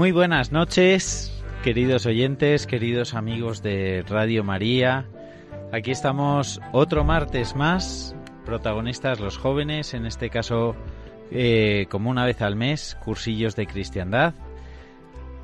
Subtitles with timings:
[0.00, 1.30] Muy buenas noches,
[1.62, 5.04] queridos oyentes, queridos amigos de Radio María.
[5.72, 10.74] Aquí estamos otro martes más, protagonistas los jóvenes, en este caso
[11.30, 14.32] eh, como una vez al mes, cursillos de cristiandad,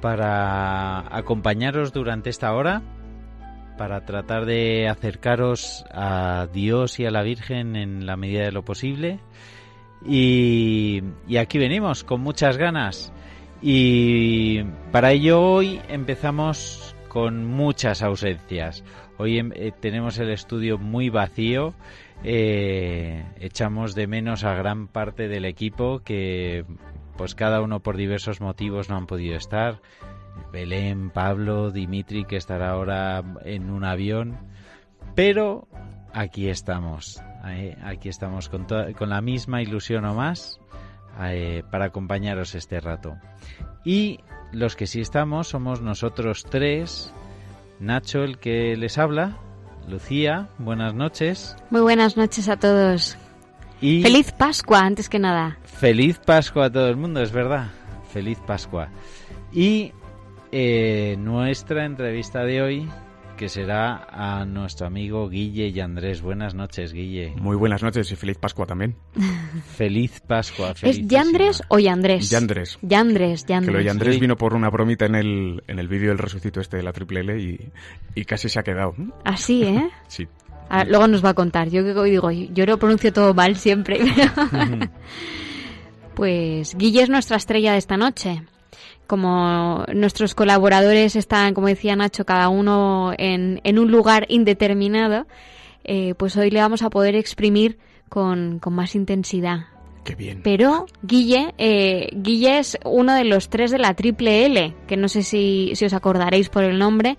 [0.00, 2.81] para acompañaros durante esta hora,
[3.77, 8.65] para tratar de acercaros a Dios y a la Virgen en la medida de lo
[8.65, 9.21] posible.
[10.06, 13.12] Y, y aquí venimos con muchas ganas.
[13.62, 14.62] Y
[14.93, 18.84] para ello hoy empezamos con muchas ausencias.
[19.19, 21.75] Hoy em- eh, tenemos el estudio muy vacío.
[22.25, 26.65] eh, echamos de menos a gran parte del equipo que
[27.19, 29.83] pues cada uno por diversos motivos no han podido estar.
[30.50, 34.39] Belén, Pablo, Dimitri que estará ahora en un avión.
[35.15, 35.69] Pero
[36.15, 37.22] aquí estamos.
[37.49, 38.66] eh, aquí estamos con,
[38.99, 40.59] con la misma ilusión o más
[41.21, 43.16] eh, para acompañaros este rato.
[43.84, 44.21] Y
[44.53, 47.12] los que sí estamos somos nosotros tres.
[47.81, 49.38] Nacho, el que les habla.
[49.88, 51.56] Lucía, buenas noches.
[51.71, 53.16] Muy buenas noches a todos.
[53.81, 55.59] Y Feliz Pascua, antes que nada.
[55.65, 57.69] feliz Pascua a todo el mundo, es verdad.
[58.12, 58.88] Feliz Pascua.
[59.53, 59.93] Y
[60.50, 62.88] eh, nuestra entrevista de hoy,
[63.36, 66.22] que será a nuestro amigo Guille y Andrés.
[66.22, 67.34] Buenas noches, Guille.
[67.36, 68.97] Muy buenas noches y feliz Pascua también.
[69.76, 70.72] Feliz Pascua.
[70.82, 71.06] ¿Es.
[71.06, 72.30] Yandres o Yandrés?
[72.30, 72.78] Yandres.
[72.80, 73.72] Yandres, Que Yandres.
[73.72, 74.20] lo de Yandrés Sí.
[74.20, 77.20] vino por una bromita en el, en el vídeo del resucito este de la triple
[77.20, 77.60] L y,
[78.14, 78.94] y casi se ha quedado.
[79.24, 79.91] Así, ¿eh?
[80.08, 80.26] Sí.
[80.68, 81.68] Ahora, luego nos va a contar.
[81.68, 84.00] Yo que digo, yo lo pronuncio todo mal siempre.
[86.14, 88.42] pues Guille es nuestra estrella de esta noche.
[89.06, 95.27] Como nuestros colaboradores están, como decía Nacho, cada uno en, en un lugar indeterminado,
[95.84, 97.78] eh, pues hoy le vamos a poder exprimir
[98.09, 99.66] con, con más intensidad.
[100.04, 100.41] Qué bien.
[100.43, 105.09] Pero Guille, eh, Guille es uno de los tres de la triple L, que no
[105.09, 107.16] sé si, si os acordaréis por el nombre,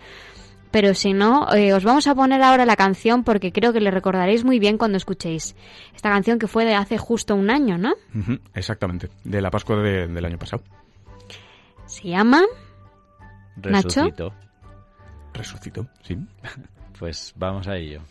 [0.72, 3.92] pero si no, eh, os vamos a poner ahora la canción porque creo que le
[3.92, 5.56] recordaréis muy bien cuando escuchéis
[5.96, 7.94] esta canción que fue de hace justo un año, ¿no?
[8.54, 9.10] Exactamente.
[9.24, 10.64] De la Pascua de- del año pasado.
[11.88, 12.44] Se llama
[13.56, 14.04] Nacho.
[14.04, 14.34] Resucitó.
[15.34, 16.18] Resucitó, sí.
[17.00, 18.02] Pues vamos a ello.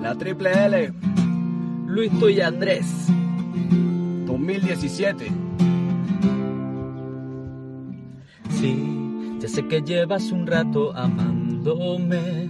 [0.00, 0.92] La triple L,
[1.88, 2.86] Luis y Andrés,
[4.26, 5.45] 2017.
[8.60, 12.48] Sí, ya sé que llevas un rato amándome.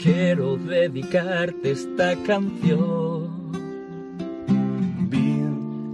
[0.00, 3.50] Quiero dedicarte esta canción.
[5.10, 5.42] Vi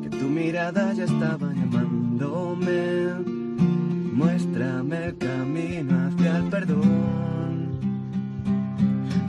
[0.03, 3.15] que tu mirada ya estaba llamándome.
[4.13, 7.81] Muéstrame el camino hacia el perdón.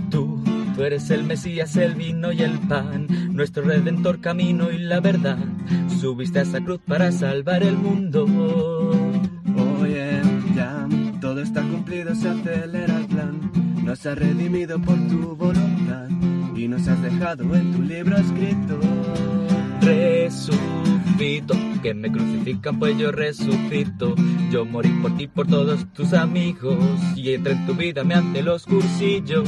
[0.09, 0.43] Tú,
[0.75, 5.37] tú eres el Mesías, el vino y el pan, nuestro redentor camino y la verdad.
[6.01, 8.25] Subiste a esa cruz para salvar el mundo.
[12.13, 13.51] Cumplido, se acelera el plan.
[13.83, 16.07] Nos has redimido por tu voluntad
[16.55, 18.79] y nos has dejado en tu libro escrito.
[19.81, 24.15] Resucito, que me crucifican pues yo resucito.
[24.51, 26.77] Yo morí por ti, por todos tus amigos
[27.15, 29.43] y entré en tu vida me ante los cursillos.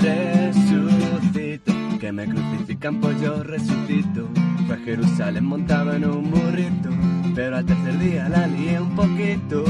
[0.00, 4.28] Resucito, que me crucifican pues yo resucito.
[4.66, 6.90] Fue a Jerusalén montado en un burrito,
[7.34, 9.64] pero al tercer día la lié un poquito.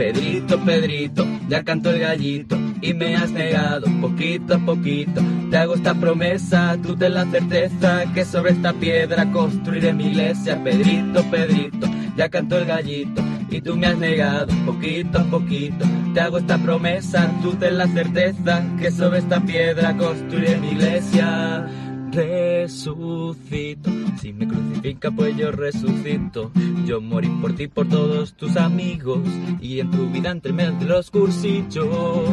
[0.00, 5.20] Pedrito, Pedrito, ya canto el gallito y me has negado poquito a poquito.
[5.50, 10.58] Te hago esta promesa, tú ten la certeza que sobre esta piedra construiré mi iglesia.
[10.64, 11.86] Pedrito, Pedrito,
[12.16, 15.84] ya canto el gallito y tú me has negado poquito a poquito.
[16.14, 21.89] Te hago esta promesa, tú ten la certeza que sobre esta piedra construiré mi iglesia
[22.12, 23.90] resucito.
[24.20, 26.50] Si me crucifica, pues yo resucito.
[26.86, 29.20] Yo morí por ti, por todos tus amigos.
[29.60, 32.28] Y en tu vida entre medio los cursillos.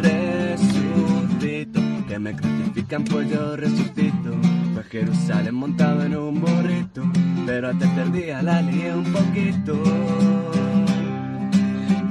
[0.00, 4.32] Resucito, que me crucifican, pues yo resucito.
[4.72, 7.02] Fue a Jerusalén montado en un burrito,
[7.46, 9.82] pero al tercer día la lié un poquito.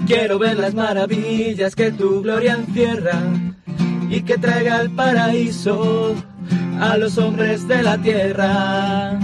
[0.06, 3.22] Quiero ver las maravillas que tu gloria encierra
[4.10, 6.16] y que traiga al paraíso
[6.80, 9.20] a los hombres de la tierra.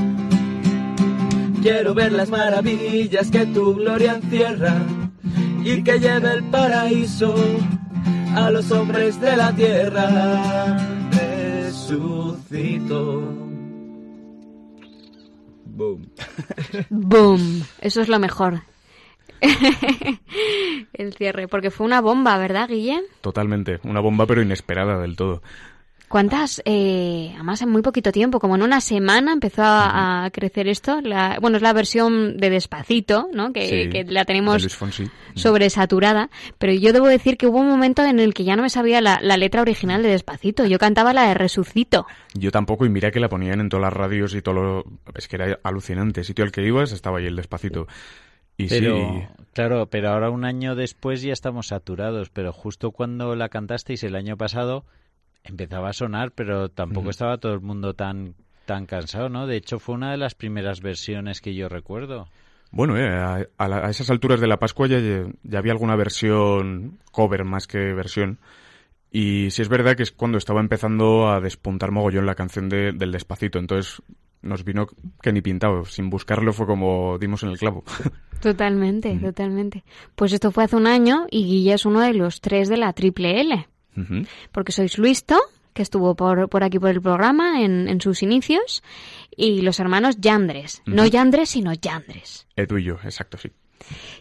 [1.61, 4.75] Quiero ver las maravillas que tu gloria encierra
[5.63, 7.33] y que lleve el paraíso
[8.35, 10.77] a los hombres de la tierra.
[11.63, 13.21] Resucito.
[15.65, 16.09] Boom.
[16.89, 17.63] Boom.
[17.81, 18.61] Eso es lo mejor.
[20.93, 23.01] el cierre, porque fue una bomba, ¿verdad, Guille?
[23.21, 25.41] Totalmente, una bomba pero inesperada del todo.
[26.07, 26.61] ¿Cuántas?
[26.65, 31.01] Eh, además, en muy poquito tiempo, como en una semana empezó a, a crecer esto.
[31.01, 33.51] La, bueno, es la versión de Despacito, ¿no?
[33.51, 34.67] Que, Sí, que la tenemos
[35.35, 36.29] sobresaturada.
[36.57, 39.01] Pero yo debo decir que hubo un momento en el que ya no me sabía
[39.01, 40.65] la, la letra original de Despacito.
[40.65, 42.05] Yo cantaba la de Resucito.
[42.33, 44.85] Yo tampoco, y mira que la ponían en todas las radios y todo lo...
[45.15, 46.23] Es que era alucinante.
[46.23, 47.87] Sitio al que ibas estaba ahí el despacito.
[48.57, 53.35] Y Pero, sí, claro, pero ahora un año después ya estamos saturados, pero justo cuando
[53.35, 54.85] la cantasteis el año pasado
[55.45, 59.45] empezaba a sonar, pero tampoco estaba todo el mundo tan tan cansado, ¿no?
[59.45, 62.27] De hecho, fue una de las primeras versiones que yo recuerdo.
[62.71, 64.99] Bueno, eh, a, a la- a esas alturas de la Pascua ya,
[65.43, 68.39] ya había alguna versión cover más que versión.
[69.11, 72.91] Y sí es verdad que es cuando estaba empezando a despuntar mogollón la canción de-
[72.91, 73.59] del Despacito.
[73.59, 74.01] Entonces
[74.41, 74.87] nos vino
[75.21, 75.85] que ni pintado.
[75.85, 77.83] Sin buscarlo fue como dimos en el clavo.
[78.41, 79.83] Totalmente, totalmente.
[80.15, 82.93] Pues esto fue hace un año y Guille es uno de los tres de la
[82.93, 83.67] triple L.
[84.51, 85.39] Porque sois Luisto,
[85.73, 88.83] que estuvo por, por aquí por el programa en, en sus inicios,
[89.35, 90.81] y los hermanos Yandres.
[90.85, 91.05] No.
[91.05, 92.47] Yandres, sino Yandres.
[92.55, 93.51] Edu y yo, exacto, sí.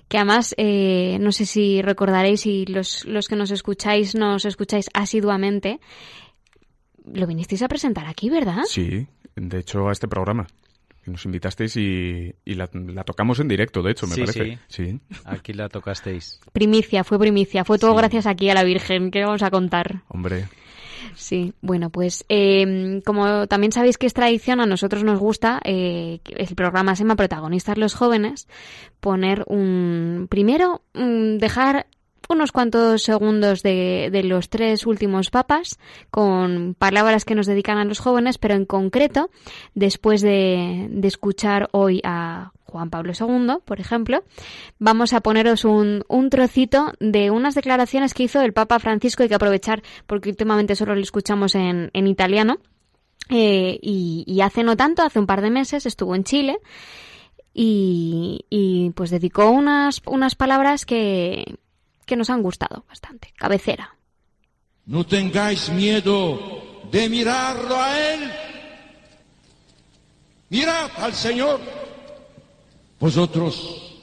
[0.09, 4.91] Que además, eh, no sé si recordaréis y los, los que nos escucháis, nos escucháis
[4.93, 5.81] asiduamente,
[7.05, 8.65] lo vinisteis a presentar aquí, ¿verdad?
[8.67, 9.07] Sí,
[9.37, 10.47] de hecho a este programa.
[11.05, 14.59] Que Nos invitasteis y, y la, la tocamos en directo, de hecho, me Sí, parece.
[14.69, 15.01] Sí.
[15.25, 16.41] Aquí la tocasteis.
[16.53, 17.99] Primicia, fue primicia, fue todo Sí.
[17.99, 20.03] gracias aquí a la Virgen, que vamos a contar.
[20.09, 20.47] Hombre,
[21.15, 26.21] Sí, bueno, pues eh, como también sabéis que es tradición, a nosotros nos gusta, eh,
[26.25, 28.49] el programa se llama Protagonistas los Jóvenes,
[29.01, 30.27] poner un...
[30.31, 31.87] Primero, dejar
[32.29, 35.79] unos cuantos segundos de, de los tres últimos papas
[36.11, 39.31] con palabras que nos dedican a los jóvenes, pero en concreto,
[39.75, 44.25] después de, de escuchar hoy a Juan Pablo II, por ejemplo,
[44.79, 49.23] vamos a poneros un, un trocito de unas declaraciones que hizo el Papa Francisco.
[49.23, 52.59] Hay que aprovechar porque últimamente solo lo escuchamos en, en italiano.
[53.31, 56.59] Eh, y, y hace no tanto, hace un par de meses, estuvo en Chile
[57.55, 61.57] y, y, pues dedicó unas, unas palabras que,
[62.05, 63.33] que nos han gustado bastante.
[63.37, 63.97] Cabecera.
[64.87, 68.33] No tengáis miedo de mirarlo a Él.
[70.51, 71.61] Mirad al Señor.
[73.01, 73.97] Vosotros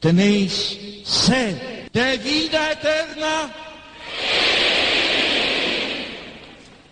[0.00, 3.52] tenéis sed de vida eterna.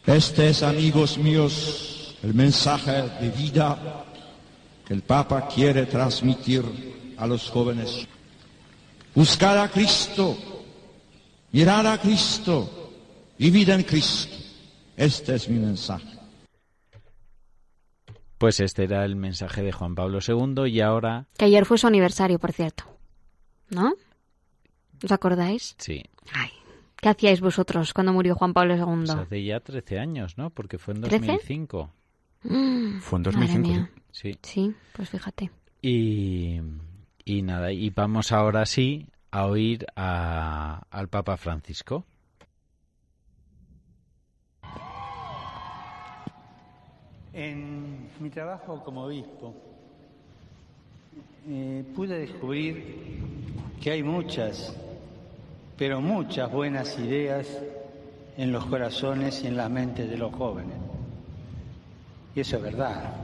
[0.07, 4.05] Este es, amigos míos, el mensaje de vida
[4.87, 6.65] que el Papa quiere transmitir
[7.17, 8.07] a los jóvenes.
[9.17, 10.37] Buscad a Cristo,
[11.53, 12.93] mirad a Cristo,
[13.39, 14.37] vivid en Cristo.
[14.97, 16.07] Este es mi mensaje.
[18.39, 21.87] Pues este era el mensaje de Juan Pablo II y ahora Que ayer fue su
[21.87, 22.85] aniversario, por cierto.
[23.71, 23.95] ¿No?
[25.03, 25.75] ¿Os acordáis?
[25.79, 26.03] sí.
[26.33, 26.51] Ay,
[26.97, 28.85] ¿Qué hacíais vosotros cuando murió Juan Pablo II?
[29.07, 30.51] Pues hace ya 13 años, ¿no?
[30.51, 31.19] Porque fue en ¿Trece?
[31.27, 31.91] 2005.
[32.43, 33.69] Mm, Fue en madre 2005.
[33.69, 33.91] mía.
[34.11, 34.33] sí.
[34.33, 34.39] Sí.
[34.43, 35.51] Sí, pues fíjate.
[35.83, 36.59] Y,
[37.27, 42.07] y nada, y vamos ahora sí a oír a- al Papa Francisco.
[47.33, 49.53] En mi trabajo como obispo
[51.49, 53.21] eh, pude descubrir
[53.83, 54.75] que hay muchas,
[55.77, 57.47] pero muchas buenas ideas
[58.37, 60.77] en los corazones y en las mentes de los jóvenes.
[62.35, 63.15] Y eso es verdad.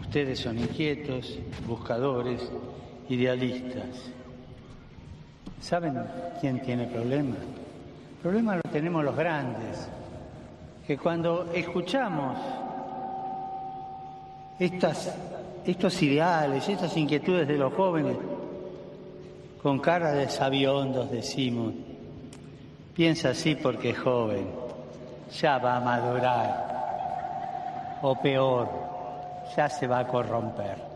[0.00, 2.50] Ustedes son inquietos, buscadores,
[3.08, 4.10] idealistas.
[5.60, 5.98] ¿Saben
[6.40, 7.38] quién tiene problemas?
[7.38, 9.88] El problema lo tenemos los grandes,
[10.86, 12.38] que cuando escuchamos
[14.58, 15.14] estas,
[15.64, 18.16] estos ideales, estas inquietudes de los jóvenes,
[19.62, 21.72] con cara de sabiondos decimos,
[22.94, 24.46] piensa así porque es joven,
[25.40, 28.68] ya va a madurar, o peor,
[29.56, 30.93] ya se va a corromper.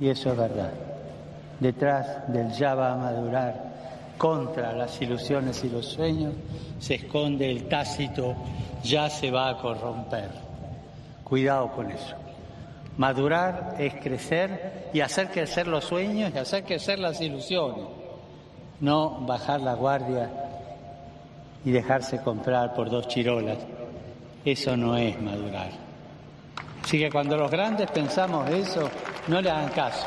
[0.00, 0.72] Y eso es verdad.
[1.60, 3.68] Detrás del ya va a madurar,
[4.16, 6.34] contra las ilusiones y los sueños,
[6.78, 8.34] se esconde el tácito
[8.82, 10.30] ya se va a corromper.
[11.24, 12.14] Cuidado con eso.
[12.96, 17.86] Madurar es crecer y hacer crecer los sueños y hacer crecer las ilusiones.
[18.80, 20.30] No bajar la guardia
[21.64, 23.58] y dejarse comprar por dos chirolas.
[24.44, 25.87] Eso no es madurar.
[26.88, 28.90] Así que cuando los grandes pensamos eso,
[29.26, 30.06] no le hagan caso.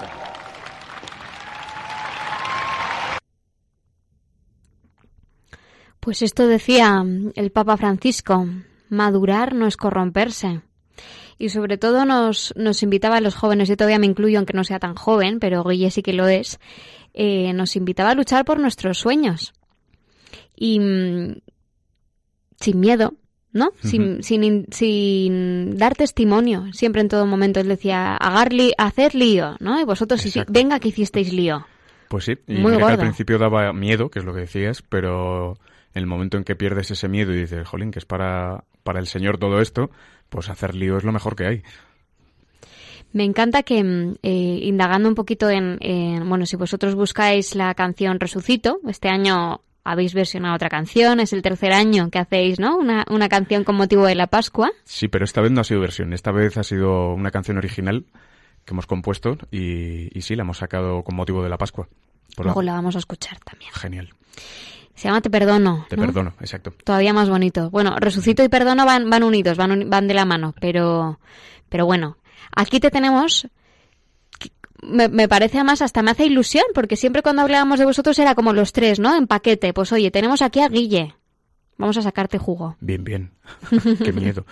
[6.00, 8.47] Pues esto decía el Papa Francisco,
[8.89, 10.61] madurar no es corromperse.
[11.38, 14.63] Y sobre todo nos, nos invitaba a los jóvenes, yo todavía me incluyo aunque no
[14.63, 16.59] sea tan joven, pero Guille sí que lo es,
[17.13, 19.53] eh, nos invitaba a luchar por nuestros sueños.
[20.55, 21.41] Y mm,
[22.59, 23.13] sin miedo,
[23.53, 23.72] ¿no?
[23.81, 27.60] sin, sin, in- sin dar testimonio, siempre en todo momento.
[27.60, 29.79] Él decía, "Hagar li- hacer lío, ¿no?
[29.79, 31.65] Y vosotros, sí, venga que hicisteis lío.
[32.08, 34.81] Pues sí, y Muy mira que al principio daba miedo, que es lo que decías,
[34.81, 35.53] pero
[35.93, 39.00] en el momento en que pierdes ese miedo y dices, jolín, que es para, para
[39.00, 39.91] el Señor todo esto,
[40.29, 41.63] pues hacer lío es lo mejor que hay.
[43.13, 47.74] Me encanta que, mm, eh, indagando un poquito en, en- bueno, si vosotros buscáis la
[47.75, 52.77] canción Resucito, este año habéis versionado otra canción, es el tercer año que hacéis, ¿no?
[52.77, 54.71] Una, una canción con motivo de la Pascua.
[54.83, 58.05] Sí, pero esta vez no ha sido versión, esta vez ha sido una canción original
[58.65, 61.88] que hemos compuesto y, y sí, la hemos sacado con motivo de la Pascua.
[62.35, 63.71] Por Luego la vamos a escuchar también.
[63.73, 64.09] Genial.
[64.95, 65.85] Se llama Te Perdono.
[65.89, 66.03] Te ¿no?
[66.03, 66.73] perdono, exacto.
[66.83, 67.69] Todavía más bonito.
[67.71, 71.19] Bueno, Resucito y Perdono van, van unidos, van, van de la mano, pero,
[71.69, 72.17] pero bueno,
[72.55, 73.47] aquí te tenemos.
[74.81, 78.35] Me, me parece además hasta me hace ilusión, porque siempre cuando hablábamos de vosotros era
[78.35, 79.15] como los tres, ¿no?
[79.15, 79.73] En paquete.
[79.73, 81.15] Pues oye, tenemos aquí a Guille.
[81.77, 82.77] Vamos a sacarte jugo.
[82.79, 83.31] Bien, bien.
[84.03, 84.45] Qué miedo.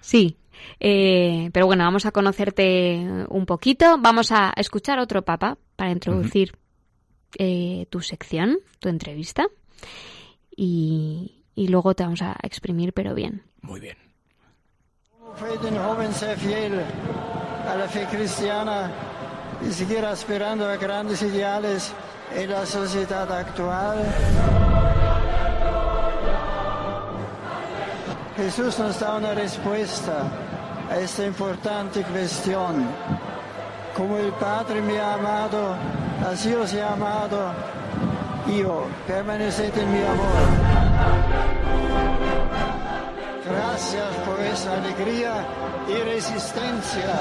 [0.00, 0.36] Sí.
[0.78, 3.96] Eh, pero bueno, vamos a conocerte un poquito.
[3.98, 6.52] Vamos a escuchar otro papa para introducir
[7.38, 9.46] eh, tu sección, tu entrevista.
[10.54, 13.42] Y, y luego te vamos a exprimir, pero bien.
[13.62, 13.96] Muy bien.
[15.38, 16.82] Joven ser fiel
[17.68, 18.90] a la fe cristiana
[19.66, 21.92] y seguir aspirando a grandes ideales
[22.34, 23.98] en la sociedad actual.
[28.36, 30.24] Jesús nos da una respuesta
[30.90, 32.86] a esta importante cuestión.
[33.96, 35.76] Como el Padre me ha amado,
[36.30, 37.52] así os he amado.
[38.46, 40.72] Yo, permaneced en mi amor.
[43.52, 45.46] Gracias por esa alegría
[45.86, 47.20] y resistencia.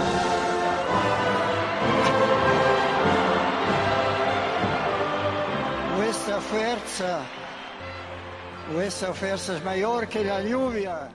[5.98, 7.20] Vuestra fuerza,
[8.74, 11.10] vuestra fuerza es mayor que la lluvia.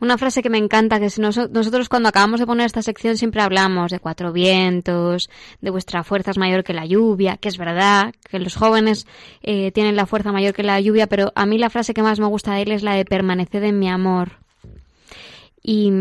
[0.00, 3.90] Una frase que me encanta, que nosotros cuando acabamos de poner esta sección siempre hablamos
[3.90, 5.28] de cuatro vientos,
[5.60, 9.06] de vuestra fuerza es mayor que la lluvia, que es verdad, que los jóvenes
[9.42, 12.18] eh, tienen la fuerza mayor que la lluvia, pero a mí la frase que más
[12.18, 14.38] me gusta de él es la de permaneced en mi amor.
[15.62, 15.92] Y,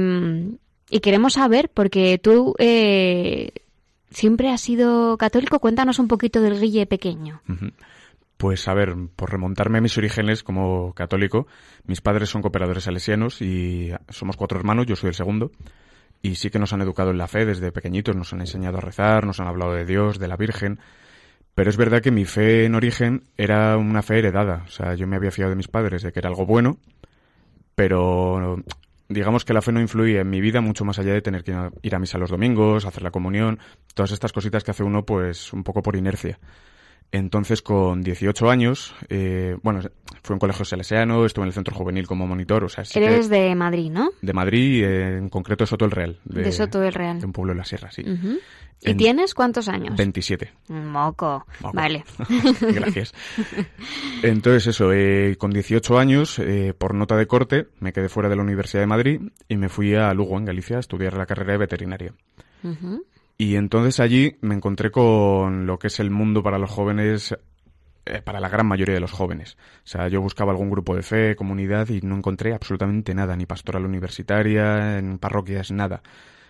[0.90, 3.52] y queremos saber, porque tú eh,
[4.12, 7.42] siempre has sido católico, cuéntanos un poquito del Guille pequeño.
[8.40, 11.46] Pues a ver, por remontarme a mis orígenes como católico,
[11.84, 15.52] mis padres son cooperadores salesianos y somos cuatro hermanos, yo soy el segundo,
[16.22, 18.82] y sí que nos han educado en la fe desde pequeñitos, nos han enseñado a
[18.82, 20.80] rezar, nos han hablado de Dios, de la Virgen,
[21.54, 25.06] pero es verdad que mi fe en origen era una fe heredada, o sea, yo
[25.06, 26.78] me había fiado de mis padres de que era algo bueno,
[27.76, 28.64] pero
[29.10, 31.54] digamos que la fe no influía en mi vida mucho más allá de tener que
[31.82, 33.60] ir a- misa los domingos, hacer la comunión,
[33.94, 36.40] todas estas cositas que hace uno pues un poco por inercia.
[37.12, 39.82] Entonces, con 18 años, eh, bueno,
[40.22, 43.00] fui a un colegio salesiano, estuve en el centro juvenil como monitor, o sea, sí
[43.00, 44.10] que- Eres de Madrid, ¿no?
[44.22, 46.20] de Madrid, eh, en concreto Soto el Real.
[46.26, 47.20] De Soto del Real.
[47.20, 48.04] De un pueblo de la sierra, sí.
[48.82, 49.98] ¿Y En tienes cuántos años?
[49.98, 50.52] 27.
[50.70, 51.46] Moco.
[51.62, 51.76] Moco.
[51.76, 52.06] Vale.
[52.62, 53.14] Gracias.
[54.24, 58.36] Entonces, eso, eh, con 18 años, eh, por nota de corte, me quedé fuera de
[58.36, 61.54] la Universidad de Madrid y me fui a Lugo, en Galicia, a estudiar la carrera
[61.54, 62.14] de veterinaria.
[63.42, 67.34] Y entonces allí me encontré con lo que es el mundo para los jóvenes,
[68.06, 69.56] eh, para la gran mayoría de los jóvenes.
[69.78, 73.46] O sea, yo buscaba algún grupo de fe, comunidad y no encontré absolutamente nada, ni
[73.46, 76.04] pastoral universitaria, en parroquias, nada.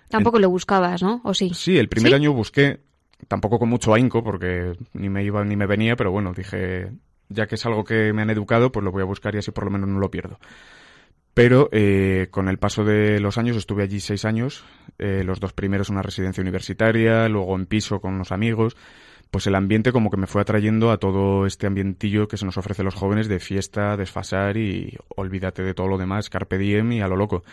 [0.10, 1.22] Tampoco lo buscabas, ¿no?
[1.26, 1.52] ¿O sí?
[1.54, 2.16] Sí, el primer ¿Sí?
[2.16, 2.80] año busqué,
[3.28, 6.92] tampoco con mucho ahínco, porque ni me iba ni me venía, pero bueno, dije,
[7.28, 9.52] ya que es algo que me han educado, pues lo voy a buscar y así
[9.52, 10.40] por lo menos no lo pierdo.
[11.42, 14.66] Pero eh, con el paso de los años, estuve allí seis años,
[14.98, 18.76] eh, los dos primeros en una residencia universitaria, luego en piso con unos amigos,
[19.32, 22.58] pues el ambiente como que me fue atrayendo a todo este ambientillo que se nos
[22.58, 27.02] ofrece los jóvenes de fiesta, desfasar y olvídate de todo lo demás, carpe diem y
[27.02, 27.44] a lo loco.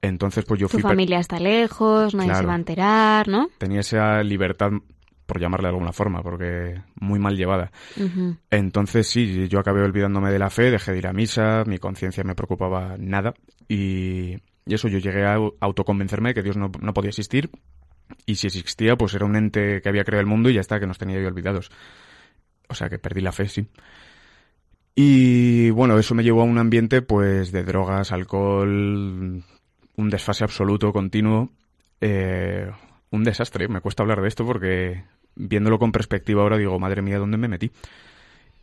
[0.00, 0.82] Entonces pues yo Tu fui...
[0.82, 3.50] per- familia está lejos, nadie se va a enterar, ¿no?
[3.58, 4.72] tenía esa libertad,
[5.32, 7.72] por llamarle de alguna forma, porque muy mal llevada.
[7.96, 8.36] Ujú.
[8.50, 12.22] Entonces sí, yo acabé olvidándome de la fe, dejé de ir a misa, mi conciencia
[12.22, 13.32] me preocupaba nada
[13.66, 14.34] y,
[14.66, 17.50] y eso yo llegué a au- autoconvencerme de que Dios no, no podía existir
[18.26, 20.78] y si existía pues era un ente que había creado el mundo y ya está,
[20.78, 21.70] que nos tenía yo olvidados.
[22.68, 23.66] O sea que perdí la fe, sí.
[24.94, 29.42] Y bueno, eso me llevó a un ambiente pues de drogas, alcohol,
[29.96, 31.50] un desfase absoluto, continuo,
[32.00, 32.70] eh,
[33.10, 33.68] un desastre.
[33.68, 35.04] Me cuesta hablar de esto porque
[35.36, 37.70] viéndolo con perspectiva ahora digo, madre mía, ¿dónde me metí?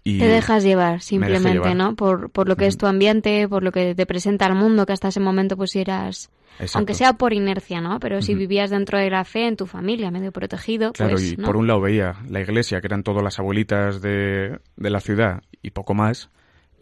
[0.04, 1.76] Y Te dejas llevar, simplemente, llevar.
[1.76, 1.96] ¿no?
[1.96, 4.94] Por, por lo que es tu ambiente, por lo que te presenta el mundo, que
[4.94, 6.30] hasta ese momento pues eras...
[6.54, 6.80] Exacto.
[6.80, 8.02] Aunque sea por inercia, ¿no?
[8.02, 11.38] Pero si vivías dentro de la fe, en tu familia, medio protegido, Claro, pues, y
[11.38, 11.46] ¿no?
[11.46, 15.42] por un lado veía la iglesia, que eran todas las abuelitas de, de la ciudad
[15.62, 16.30] y poco más,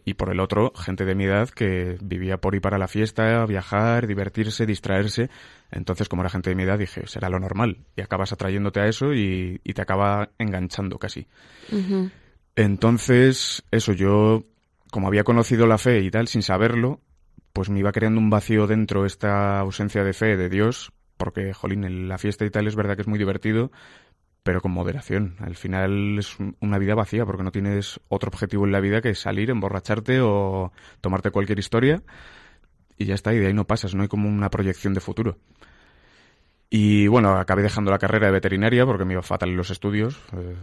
[0.08, 3.44] y por el otro, gente de mi edad que vivía por y para la fiesta,
[3.44, 5.28] viajar, divertirse, distraerse.
[5.70, 7.84] Entonces, como era gente de mi edad, dije, será lo normal.
[7.94, 11.26] Y acabas atrayéndote a eso y, y te acaba enganchando casi.
[12.56, 14.44] Entonces, eso, yo,
[14.90, 17.02] como había conocido la fe y tal, sin saberlo,
[17.52, 21.84] pues me iba creando un vacío dentro esta ausencia de fe de Dios, porque, jolín,
[21.84, 23.70] en la fiesta y tal es verdad que es muy divertido,
[24.48, 25.36] pero con moderación.
[25.40, 29.02] Al final es un- una vida vacía, porque no tienes otro objetivo en la vida
[29.02, 32.02] que salir, emborracharte o tomarte cualquier historia,
[32.96, 35.36] y ya está, y de ahí no pasas, no hay como una proyección de futuro.
[36.70, 40.18] Y bueno, acabé dejando la carrera de veterinaria porque me iba fatal en los estudios.
[40.32, 40.56] eh,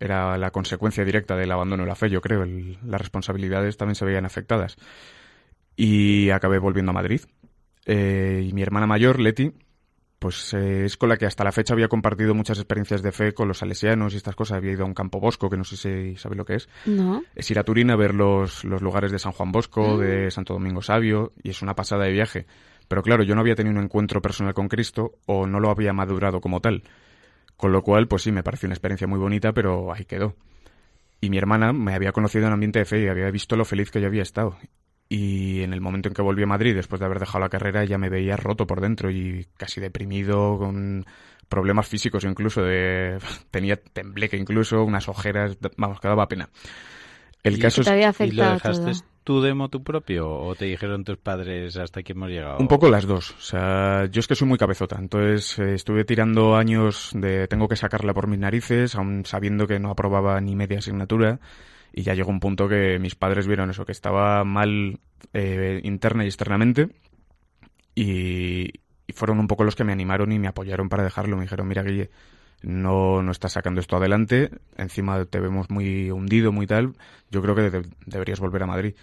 [0.00, 2.46] era la consecuencia directa del abandono de la fe, yo creo.
[2.46, 4.78] Las responsabilidades también se veían afectadas.
[5.76, 7.20] Y acabé volviendo a Madrid.
[7.84, 9.52] Eh, y mi hermana mayor, Leti,
[10.18, 13.32] pues eh, es con la que hasta la fecha había compartido muchas experiencias de fe
[13.34, 14.56] con los salesianos y estas cosas.
[14.58, 16.68] Había ido a un campo bosco, que no sé si sabéis lo que es.
[16.86, 17.22] ¿No?
[17.34, 20.00] Es ir a Turín a ver los, los lugares de San Juan Bosco, Mm.
[20.00, 22.46] de Santo Domingo Sabio, y es una pasada de viaje.
[22.88, 25.92] Pero claro, yo no había tenido un encuentro personal con Cristo o no lo había
[25.92, 26.82] madurado como tal.
[27.56, 30.34] Con lo cual, pues sí, me pareció una experiencia muy bonita, pero ahí quedó.
[31.20, 33.90] Y mi hermana me había conocido en ambiente de fe y había visto lo feliz
[33.90, 34.56] que yo había estado.
[35.08, 37.84] Y en el momento en que volví a Madrid, después de haber dejado la carrera,
[37.84, 41.06] ya me veía roto por dentro y casi deprimido, con
[41.48, 43.18] problemas físicos incluso, de
[43.50, 46.50] tenía tembleque incluso, unas ojeras, vamos, que daba pena.
[47.42, 49.00] El ¿Y- caso te es ¿Y lo afectado dejaste todo.
[49.24, 52.58] tú de motu propio o te dijeron tus padres hasta aquí hemos llegado?
[52.58, 53.30] Un poco las dos.
[53.30, 54.96] O sea, yo es que soy muy cabezota.
[54.98, 59.78] Entonces eh, estuve tirando años de tengo que sacarla por mis narices, aun sabiendo que
[59.78, 61.38] no aprobaba ni media asignatura.
[61.98, 65.00] Y ya llegó un punto que mis padres vieron eso, que estaba mal
[65.32, 66.90] eh, interna y externamente.
[67.94, 68.70] Y,
[69.06, 71.36] y fueron un poco los que me animaron y me apoyaron para dejarlo.
[71.36, 72.10] Me dijeron, mira, Guille,
[72.62, 74.50] no, no estás sacando esto adelante.
[74.76, 76.92] Encima te vemos muy hundido, muy tal.
[77.30, 78.94] Yo creo que de- deberías volver a Madrid.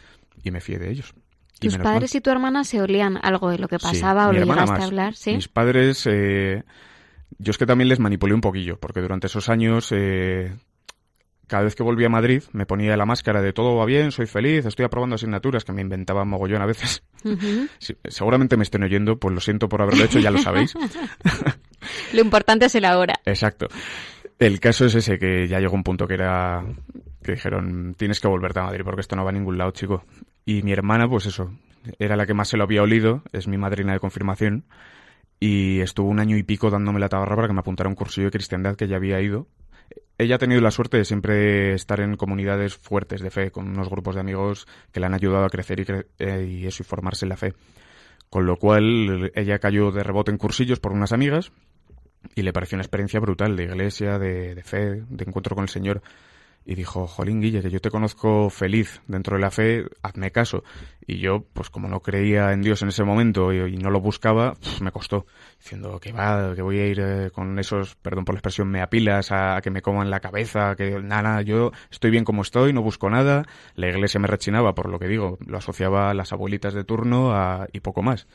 [0.43, 1.13] Y me fié de ellos.
[1.59, 1.83] Y ¿Tus mal.
[1.83, 4.81] padres y tu hermana se olían algo de lo que Sí, pasaba o lo llegaste
[4.81, 5.15] a hablar?
[5.15, 5.35] ¿Sí?
[5.35, 6.63] Mis padres, eh,
[7.39, 10.53] yo es que también les manipulé un poquillo, porque durante esos años, eh,
[11.47, 14.25] cada vez que volví a Madrid, me ponía la máscara de todo va bien, soy
[14.25, 17.03] feliz, estoy aprobando asignaturas, que me inventaba mogollón a veces.
[17.79, 20.75] Sí, seguramente me estén oyendo, pues lo siento por haberlo hecho, ya lo sabéis.
[22.13, 23.15] Lo importante es el ahora.
[23.25, 23.67] Exacto.
[24.37, 26.63] El caso es ese, que ya llegó un punto que era
[27.23, 30.03] que dijeron, tienes que volverte a Madrid porque esto no va a ningún lado, chico.
[30.45, 31.51] Y mi hermana, pues eso,
[31.99, 34.65] era la que más se lo había olido, es mi madrina de confirmación,
[35.39, 37.95] y estuvo un año y pico dándome la tabarra para que me apuntara a un
[37.95, 39.47] cursillo de cristiandad que ya había ido.
[40.17, 43.89] Ella ha tenido la suerte de siempre estar en comunidades fuertes de fe, con unos
[43.89, 46.85] grupos de amigos que le han ayudado a crecer y, cre- eh, y eso y
[46.85, 47.53] formarse en la fe.
[48.29, 51.51] Con lo cual, ella cayó de rebote en cursillos por unas amigas
[52.33, 55.69] y le pareció una experiencia brutal de iglesia, de, de fe, de encuentro con el
[55.69, 56.01] Señor.
[56.65, 60.63] Y dijo, Jolín Guille, que yo te conozco feliz dentro de la fe, hazme caso.
[61.05, 64.55] Y yo, pues como no creía en Dios en ese momento y, no lo buscaba,
[64.55, 65.27] pues, me costó,
[65.59, 68.81] diciendo que va, que voy a ir eh, con esos, perdón por la expresión, me
[68.81, 72.81] apilas a, que me coman la cabeza, que nada, yo estoy bien como estoy, no
[72.81, 73.45] busco nada.
[73.75, 77.31] La iglesia me rechinaba, por lo que digo, lo asociaba a las abuelitas de turno
[77.73, 78.27] y poco más.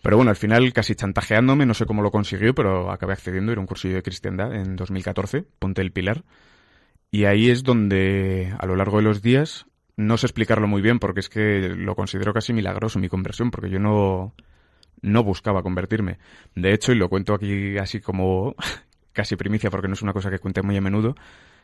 [0.00, 3.60] Pero bueno, al final, casi chantajeándome, no sé cómo lo consiguió, pero acabé accediendo, era
[3.60, 6.22] un cursillo de cristiandad en 2014, Ponte el Pilar.
[7.12, 10.98] Y ahí es donde, a lo largo de los días, no sé explicarlo muy bien,
[10.98, 14.34] porque es que lo considero casi milagroso mi conversión, porque yo no,
[15.02, 16.18] no buscaba convertirme.
[16.54, 18.54] De hecho, y lo cuento aquí así como
[19.12, 21.14] casi primicia, porque no es una cosa que cuente muy a menudo,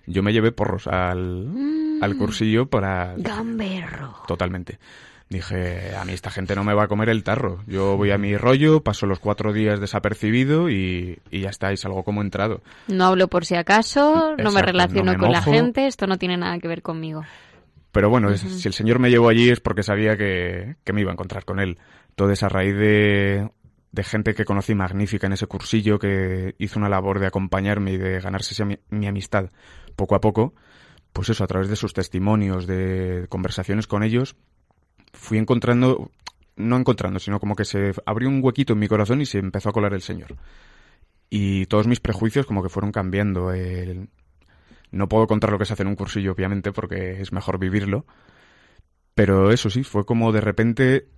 [0.06, 2.18] yo me llevé porros al, al mm.
[2.18, 3.14] cursillo para...
[3.16, 4.16] Gamberro.
[4.26, 4.78] Totalmente.
[5.31, 7.62] Dije, a mí esta gente no me va a comer el tarro.
[7.67, 12.03] Yo voy a mi rollo, paso los cuatro días desapercibido y, ya está, y salgo
[12.03, 12.62] como entrado.
[12.87, 16.59] No hablo por si acaso, no me relaciono con la gente, esto no tiene nada
[16.59, 17.25] que ver conmigo.
[17.93, 21.14] Pero bueno, si el señor me llevó allí es porque sabía que, me iba a
[21.14, 21.79] encontrar con él.
[22.14, 23.51] Todo esa raíz de,
[23.93, 27.97] de gente que conocí magnífica en ese cursillo, que hizo una labor de acompañarme y
[27.99, 29.51] de ganarse mi amistad
[29.95, 30.55] poco a poco,
[31.12, 34.37] pues eso, a través de sus testimonios, de conversaciones con ellos,
[35.12, 36.11] fui encontrando,
[36.57, 39.71] no encontrando, sino como que se abrió un huequito en mi corazón y se empezó
[39.71, 40.37] a colar el Señor.
[41.31, 43.53] Y todos mis prejuicios como que fueron cambiando.
[44.90, 48.07] no puedo contar lo que se hace en un cursillo, obviamente, porque es mejor vivirlo.
[49.14, 51.09] Pero eso sí, fue como de repente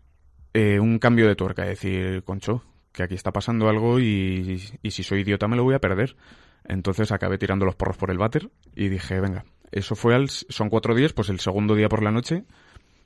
[0.55, 5.03] eh, un cambio de tuerca, decir, concho, que aquí está pasando algo y, y, si
[5.03, 6.17] soy idiota me lo voy a perder.
[6.65, 10.69] Entonces acabé tirando los porros por el váter y dije, venga, eso fue al, son
[10.69, 12.45] cuatro días, pues el segundo día por la noche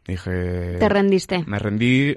[0.07, 0.77] Dije...
[0.79, 1.45] Te rendiste.
[1.47, 2.17] Me rendí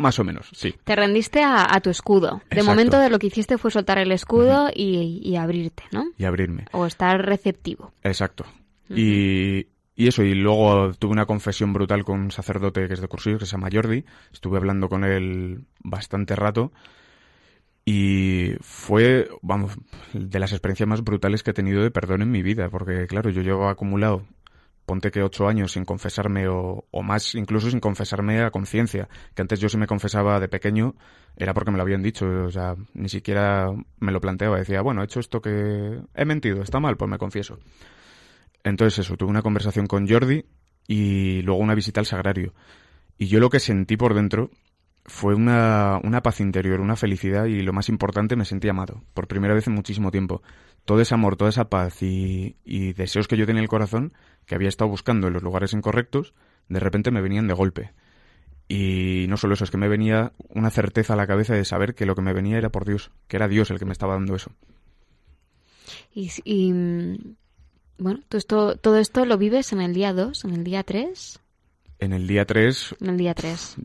[0.00, 0.74] más o menos, sí.
[0.84, 2.40] Te rendiste a, tu escudo.
[2.50, 6.06] De momento de lo que hiciste fue soltar el escudo y, abrirte, ¿no?
[6.16, 6.64] Y abrirme.
[6.72, 7.92] O estar receptivo.
[8.02, 8.46] Exacto.
[8.88, 13.08] y, y, eso, y luego tuve una confesión brutal con un sacerdote que es de
[13.08, 14.04] cursillo, que se llama Jordi.
[14.32, 16.72] Estuve hablando con él bastante rato.
[17.84, 19.72] Y fue, vamos,
[20.14, 23.30] de las experiencias más brutales que he tenido de perdón en mi vida, porque claro,
[23.30, 24.24] yo llevo acumulado
[24.90, 29.60] ponte que ocho años sin confesarme o, más, incluso sin confesarme a conciencia, que antes
[29.60, 30.96] yo si me confesaba de pequeño
[31.36, 33.68] era porque me lo habían dicho, o sea, ni siquiera
[34.00, 37.18] me lo planteaba, decía, bueno, he hecho esto que he mentido, está mal, pues me
[37.18, 37.60] confieso.
[38.64, 40.44] Entonces eso, tuve una conversación con Jordi
[40.88, 42.52] y luego una visita al sagrario.
[43.16, 44.50] Y yo lo que sentí por dentro
[45.04, 49.28] fue una, una paz interior, una felicidad y lo más importante, me sentí amado, por
[49.28, 50.42] primera vez en muchísimo tiempo.
[50.84, 54.14] Todo ese amor, toda esa paz y, y deseos que yo tenía en el corazón
[54.46, 56.34] que había estado buscando en los lugares incorrectos,
[56.68, 57.92] de repente me venían de golpe.
[58.68, 61.96] Y no solo eso, es que me venía una certeza a la cabeza de saber
[61.96, 64.14] que lo que me venía era por Dios, que era Dios el que me estaba
[64.14, 64.52] dando eso.
[66.14, 67.34] Y, mm,
[67.98, 71.40] bueno, ¿tú esto, todo esto lo vives en el día 2, en el día 3?
[71.98, 72.94] En el día 3.
[73.00, 73.76] En el día 3.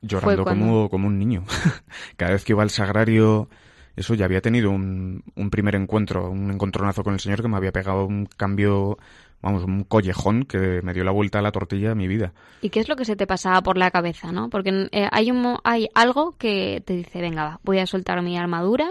[0.00, 1.44] Llorando como, como un niño.
[2.16, 3.48] Cada vez que iba al sagrario,
[3.94, 7.56] eso ya había tenido un, un primer encuentro, un encontronazo con el Señor que me
[7.56, 8.98] había pegado un cambio
[9.42, 12.32] vamos, un collejón que me dio la vuelta a la tortilla de mi vida.
[12.60, 14.48] ¿Y qué es lo que se te pasaba por la cabeza, no?
[14.48, 18.88] Porque eh, hay, un, hay algo que te dice, venga, voy a soltar mi armadura,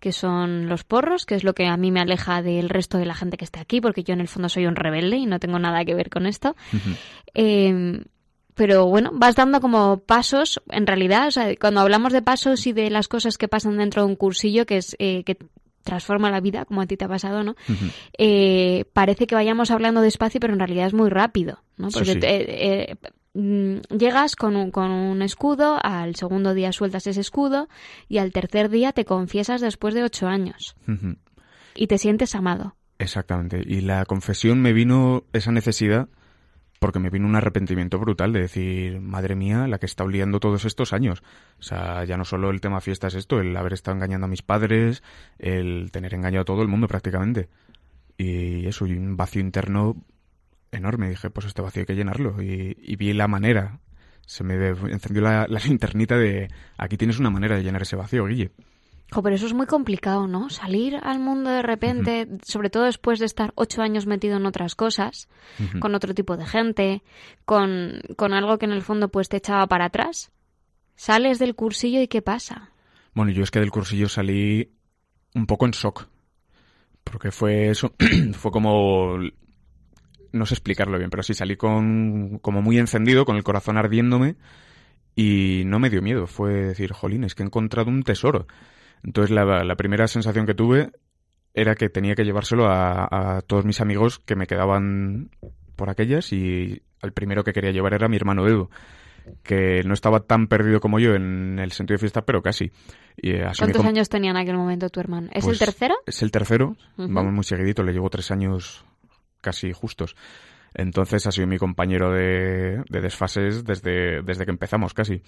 [0.00, 3.06] que son los porros, que es lo que a mí me aleja del resto de
[3.06, 5.38] la gente que esté aquí, porque yo en el fondo soy un rebelde y no
[5.38, 6.56] tengo nada que ver con esto.
[7.32, 8.04] Em,
[8.54, 12.72] pero bueno, vas dando como pasos, en realidad, o sea, cuando hablamos de pasos y
[12.72, 15.36] de las cosas que pasan dentro de un cursillo, que es eh, que
[15.86, 17.56] transforma la vida, como a ti te ha pasado, ¿no?
[18.18, 21.88] Eh, parece que vayamos hablando despacio, pero en realidad es muy rápido, ¿no?
[21.88, 22.96] Porque eh,
[23.32, 27.68] mm, llegas con un, con un escudo, al segundo día sueltas ese escudo
[28.08, 30.76] y al tercer día te confiesas después de ocho años.
[31.74, 32.76] Y te sientes amado.
[32.98, 33.62] Exactamente.
[33.64, 36.08] Y la confesión me vino esa necesidad
[36.78, 40.64] porque me vino un arrepentimiento brutal de decir, madre mía, la que está oliendo todos
[40.64, 41.22] estos años.
[41.58, 44.28] O sea, ya no solo el tema fiesta es esto, el haber estado engañando a
[44.28, 45.02] mis padres,
[45.38, 47.48] el tener engañado a todo el mundo prácticamente.
[48.18, 49.96] Y eso, y un vacío interno
[50.72, 51.10] enorme.
[51.10, 52.42] Dije, pues este vacío hay que llenarlo.
[52.42, 53.80] Y, vi la manera.
[54.26, 58.52] Se me encendió la linternita de, aquí tienes una manera de llenar ese vacío, Guille
[59.10, 60.50] pero eso es muy complicado, ¿no?
[60.50, 64.74] Salir al mundo de repente, sobre todo después de estar ocho años metido en otras
[64.74, 65.28] cosas,
[65.80, 67.02] con otro tipo de gente,
[67.44, 70.32] con, con algo que en el fondo pues te echaba para atrás.
[70.96, 72.70] Sales del cursillo y ¿qué pasa?
[73.14, 74.72] Bueno, yo es que del cursillo salí
[75.34, 76.08] un poco en shock.
[77.04, 77.94] Porque fue eso,
[78.32, 79.18] fue como...
[80.32, 84.36] No sé explicarlo bien, pero sí salí con, como muy encendido, con el corazón ardiéndome
[85.14, 86.26] y no me dio miedo.
[86.26, 88.46] Fue decir, jolín, es que he encontrado un tesoro.
[89.06, 90.90] Entonces la, primera sensación que tuve
[91.54, 95.30] era que tenía que llevárselo a, a todos mis amigos que me quedaban
[95.76, 98.68] por aquellas y al primero que quería llevar era mi hermano Edu
[99.42, 102.70] que no estaba tan perdido como yo en el sentido de fiesta, pero casi.
[103.16, 105.28] Y, eh, ¿Cuántos años tenía en aquel momento tu hermano?
[105.32, 105.94] ¿Es Pues, el tercero?
[106.06, 108.84] Es el tercero, vamos muy seguidito, le llevo tres años
[109.40, 110.16] casi justos.
[110.74, 115.22] Entonces ha sido mi compañero de, de desfases desde, desde que empezamos casi.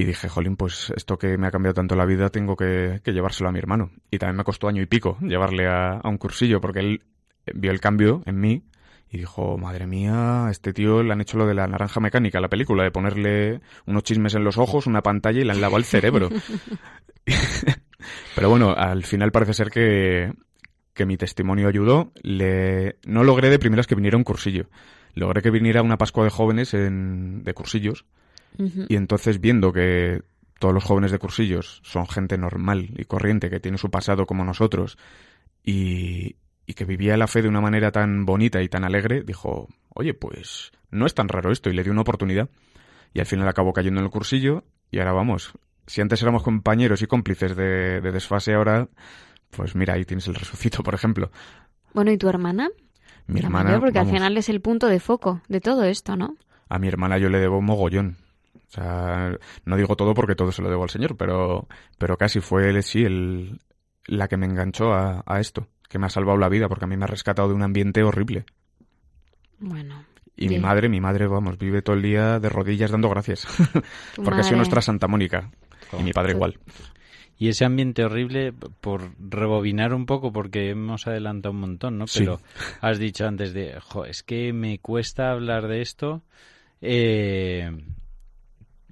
[0.00, 3.12] Y dije, jolín, pues esto que me ha cambiado tanto la vida tengo que, que
[3.12, 3.90] llevárselo a mi hermano.
[4.10, 7.02] Y también me costó año y pico llevarle a, a un cursillo porque él
[7.54, 8.64] vio el cambio en mí
[9.10, 12.40] y dijo, madre mía, a este tío le han hecho lo de la naranja mecánica,
[12.40, 15.76] la película, de ponerle unos chismes en los ojos, una pantalla y le han lavado
[15.76, 16.30] el cerebro.
[18.34, 20.32] Pero bueno, al final parece ser que,
[20.94, 22.10] que mi testimonio ayudó.
[22.22, 22.96] Le...
[23.04, 24.70] No logré de primeras que viniera un cursillo.
[25.12, 27.42] Logré que viniera una Pascua de jóvenes en...
[27.44, 28.06] de cursillos.
[28.58, 30.22] Y entonces, viendo que
[30.58, 34.44] todos los jóvenes de cursillos son gente normal y corriente, que tiene su pasado como
[34.44, 34.98] nosotros,
[35.64, 36.36] y,
[36.66, 40.12] y que vivía la fe de una manera tan bonita y tan alegre, dijo, oye,
[40.14, 42.50] pues no es tan raro esto, y le dio una oportunidad.
[43.14, 45.52] Y al final acabó cayendo en el cursillo, y ahora vamos.
[45.86, 48.88] Si antes éramos compañeros y cómplices de, de desfase, ahora,
[49.50, 51.30] pues mira, ahí tienes el resucito, por ejemplo.
[51.94, 52.68] Bueno, ¿y tu hermana?
[53.26, 55.84] Mi La hermana, mayor, porque vamos, al final es el punto de foco de todo
[55.84, 56.36] esto, ¿no?
[56.70, 58.16] a mi hermana yo le debo un mogollón.
[58.70, 61.66] O sea, no digo todo porque todo se lo debo al Señor, pero,
[61.98, 63.58] pero casi fue él, sí, el,
[64.06, 66.88] la que me enganchó a, a esto, que me ha salvado la vida, porque a
[66.88, 68.44] mí me ha rescatado de un ambiente horrible.
[69.58, 70.04] Bueno.
[70.36, 73.46] Y mi madre, mi madre, vamos, vive todo el día de rodillas dando gracias.
[74.16, 74.56] Porque ha sido madre.
[74.56, 75.50] nuestra Santa Mónica.
[75.98, 76.58] Y mi padre igual.
[77.36, 82.06] Y ese ambiente horrible, por rebobinar un poco, porque hemos adelantado un montón, ¿no?
[82.06, 82.20] Sí.
[82.20, 82.40] Pero
[82.82, 86.22] has dicho antes de, jo, es que me cuesta hablar de esto.
[86.82, 87.70] Eh,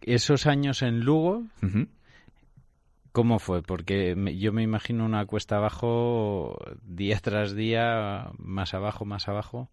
[0.02, 1.44] esos años en Lugo.
[3.12, 3.62] ¿cómo fue?
[3.62, 9.68] Porque me- yo me imagino una cuesta abajo, día tras día, más abajo, más abajo.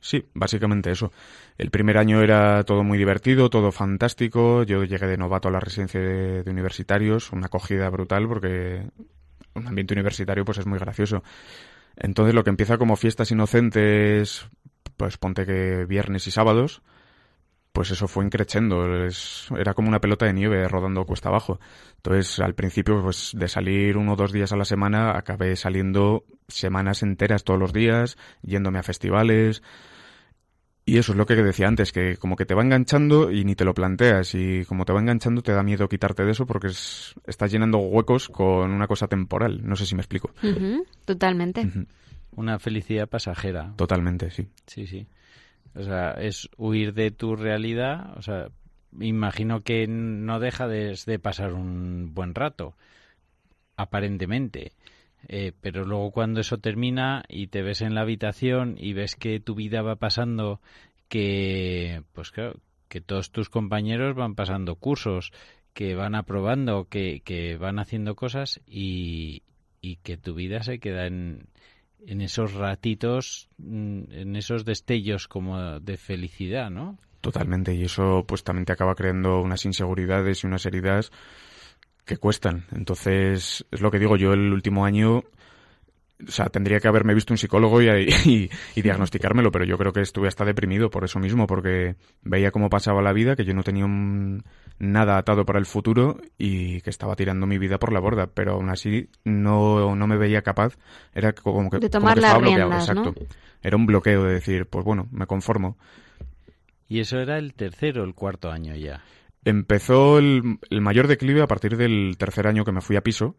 [0.00, 1.12] Sí, básicamente eso.
[1.58, 4.64] El primer año era todo muy divertido, todo fantástico.
[4.64, 8.82] Yo llegué de novato a la residencia de, de universitarios, una acogida brutal porque
[9.54, 11.22] un ambiente universitario pues es muy gracioso.
[11.96, 14.46] Entonces lo que empieza como fiestas inocentes,
[14.96, 16.82] pues ponte que viernes y sábados,
[17.72, 19.04] pues eso fue increchendo.
[19.06, 21.58] Es- era como una pelota de nieve rodando cuesta abajo.
[21.96, 26.24] Entonces al principio pues de salir uno o dos días a la semana acabé saliendo
[26.48, 29.62] semanas enteras todos los días, yéndome a festivales.
[30.84, 33.54] Y eso es lo que decía antes, que como que te va enganchando y ni
[33.54, 36.66] te lo planteas y como te va enganchando te da miedo quitarte de eso porque
[36.66, 39.60] es- estás llenando huecos con una cosa temporal.
[39.62, 40.32] No sé si me explico.
[41.04, 41.68] Totalmente.
[42.34, 43.74] Una felicidad pasajera.
[43.76, 44.48] Totalmente, sí.
[44.66, 45.06] Sí, sí.
[45.74, 48.16] O sea, es huir de tu realidad.
[48.16, 48.48] O sea,
[49.00, 52.74] imagino que no deja de, pasar un buen rato,
[53.76, 54.72] aparentemente.
[55.28, 59.38] Eh, pero luego cuando eso termina y te ves en la habitación y ves que
[59.40, 60.60] tu vida va pasando,
[61.08, 62.58] que, pues claro,
[62.88, 65.32] que todos tus compañeros van pasando cursos,
[65.74, 69.42] que van aprobando, que, que van haciendo cosas y,
[69.80, 71.46] y que tu vida se queda en,
[72.06, 76.98] en esos ratitos, mm, en esos destellos como de felicidad, ¿no?
[77.20, 77.74] Totalmente.
[77.74, 81.12] Y eso pues también te acaba creando unas inseguridades y unas heridas
[82.04, 82.66] que cuestan.
[82.72, 85.22] Entonces, es lo que digo, yo el último año,
[86.26, 87.88] o sea, tendría que haberme visto un psicólogo y,
[88.26, 92.50] y, y diagnosticármelo, pero yo creo que estuve hasta deprimido por eso mismo, porque veía
[92.52, 94.44] cómo pasaba la vida, que yo no tenía un-
[94.78, 98.52] nada atado para el futuro y que estaba tirando mi vida por la borda, pero
[98.54, 100.76] aún así no, no me veía capaz,
[101.14, 103.02] era como que, De como tomar que las estaba bloqueado, riendas, ¿no?
[103.10, 103.26] exacto.
[103.62, 105.76] Era un bloqueo de decir, pues bueno, me conformo.
[106.88, 109.02] Y eso era el tercero o el cuarto año ya.
[109.44, 113.36] Empezó el, el mayor declive a partir del tercer año que me fui a piso.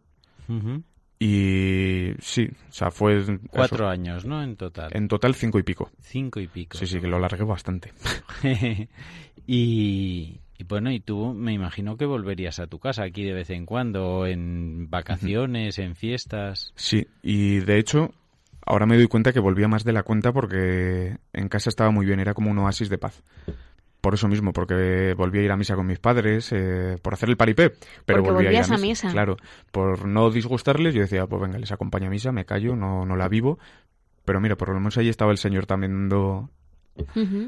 [1.18, 3.18] Y sí, o sea, fue...
[3.18, 3.38] eso.
[3.50, 4.42] Cuatro años, ¿no?
[4.42, 4.90] En total.
[4.94, 5.90] En total cinco y pico.
[6.00, 6.76] Cinco y pico.
[6.76, 7.92] Sí, sí, que lo alargué bastante.
[9.46, 13.50] y, y bueno, y tú me imagino que volverías a tu casa aquí de vez
[13.50, 16.72] en cuando, en vacaciones, en fiestas.
[16.76, 18.12] Sí, y de hecho,
[18.66, 22.06] ahora me doy cuenta que volvía más de la cuenta porque en casa estaba muy
[22.06, 23.22] bien, era como un oasis de paz.
[24.04, 27.30] Por eso mismo, porque volví a ir a misa con mis padres, eh, por hacer
[27.30, 27.70] el paripé.
[28.04, 29.10] Pero Porque volví a ir a misa.
[29.10, 29.38] Claro,
[29.72, 33.16] por no disgustarles, yo decía, pues venga, les acompaño a misa, me callo, no, no
[33.16, 33.58] la vivo.
[34.26, 36.50] Pero mira, por lo menos ahí estaba el Señor también dando...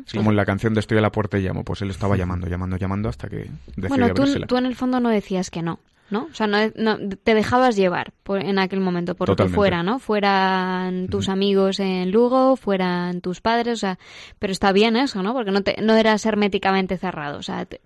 [0.06, 2.16] Es como en la canción de Estoy a la puerta y llamo, pues él estaba
[2.16, 5.78] llamando, llamando, llamando hasta que decidió Bueno, tú en el fondo no decías que no,
[6.10, 6.28] ¿no?
[6.30, 9.82] O sea, no, no- te dejabas llevar por, en aquel momento por lo que fuera,
[9.82, 9.98] ¿no?
[9.98, 13.98] Fueran tus amigos en Lugo, fueran tus padres, o sea,
[14.38, 15.32] pero está bien eso, ¿no?
[15.34, 17.80] Porque no, te, no eras herméticamente cerrado, o sea, te-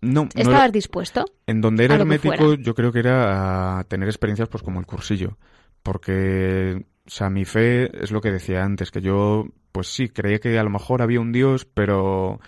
[0.00, 1.24] No, estabas era- dispuesto.
[1.46, 5.36] En donde era hermético, yo creo que era a tener experiencias pues como el cursillo.
[5.82, 10.38] porque, o sea, mi fe es lo que decía antes, que yo, pues sí, creía
[10.38, 12.40] que a lo mejor había un Dios, pero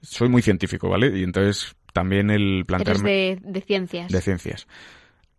[0.00, 1.18] soy muy científico, ¿vale?
[1.18, 3.30] Y entonces también el plantearme...
[3.30, 4.10] Eres de, de ciencias.
[4.10, 4.66] de ciencias.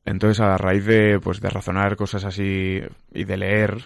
[0.06, 2.82] Entonces, a raíz de, pues, de razonar cosas así
[3.14, 3.86] y de leer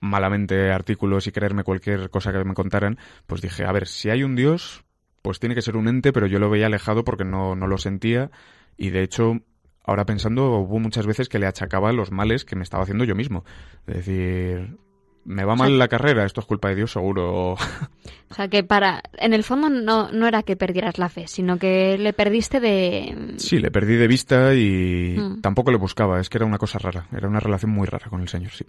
[0.00, 4.22] malamente artículos y creerme cualquier cosa que me contaran, pues dije, a ver, si hay
[4.22, 4.84] un Dios,
[5.22, 7.78] pues tiene que ser un ente, pero yo lo veía alejado porque no, no lo
[7.78, 8.30] sentía
[8.76, 9.40] y de hecho,
[9.84, 13.14] ahora pensando, hubo muchas veces que le achacaba los males que me estaba haciendo yo
[13.14, 13.44] mismo.
[13.86, 14.78] Es decir,
[15.24, 17.52] me va mal la carrera, esto es culpa de Dios seguro.
[17.52, 19.02] O sea, que para...
[19.18, 23.34] En el fondo no, no era que perdieras la fe, sino que le perdiste de...
[23.36, 25.40] Sí, le perdí de vista y Mm.
[25.40, 28.20] tampoco le buscaba, es que era una cosa rara, era una relación muy rara con
[28.20, 28.64] el Señor, sí.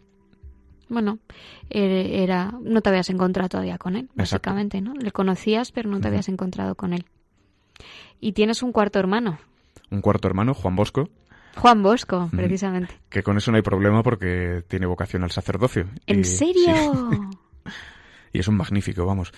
[0.90, 1.20] Bueno,
[1.70, 2.52] era...
[2.62, 4.94] No te habías encontrado todavía con él, básicamente, ¿no?
[4.96, 7.06] Le conocías, pero no te habías encontrado con él.
[8.20, 9.40] Y tienes un cuarto hermano,
[9.90, 11.10] Un cuarto hermano, Juan Bosco,
[11.56, 12.94] Juan Bosco, precisamente.
[13.10, 15.88] que con eso no hay problema porque tiene vocación al sacerdocio.
[16.08, 16.74] ¿En Y- serio?
[16.76, 17.72] sí,
[18.34, 19.32] y es un magnífico, vamos.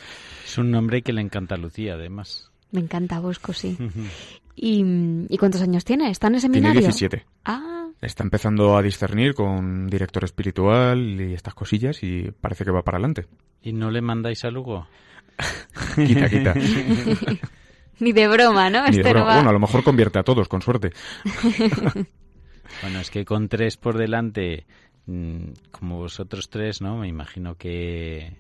[0.46, 2.52] Es un nombre que le encanta a Lucía, además.
[2.72, 3.78] Me encanta Bosco, sí.
[4.56, 4.84] ¿Y,
[5.30, 6.10] ¿Y cuántos años tiene?
[6.10, 6.82] ¿Está en el Tiene seminario?
[6.82, 7.26] 17.
[7.46, 12.82] Ah, Está empezando a discernir con director espiritual y estas cosillas y parece que va
[12.84, 13.28] para adelante.
[13.62, 14.88] ¿Y no le mandáis a Lugo?
[15.96, 16.54] Quita, quita.
[18.00, 18.88] ni de broma, ¿no?
[18.90, 19.26] Ni de no broma.
[19.28, 20.92] va- Bueno, a lo mejor convierte a todos, con suerte.
[22.82, 24.66] Bueno, es que con tres por delante,
[25.06, 26.98] mm, como vosotros tres, ¿no?
[26.98, 28.36] Me imagino que,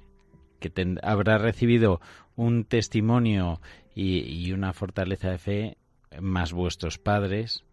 [0.60, 2.02] que ten- habrá recibido
[2.36, 3.62] un testimonio
[3.96, 5.78] y, y una fortaleza de fe
[6.20, 7.64] más vuestros padres.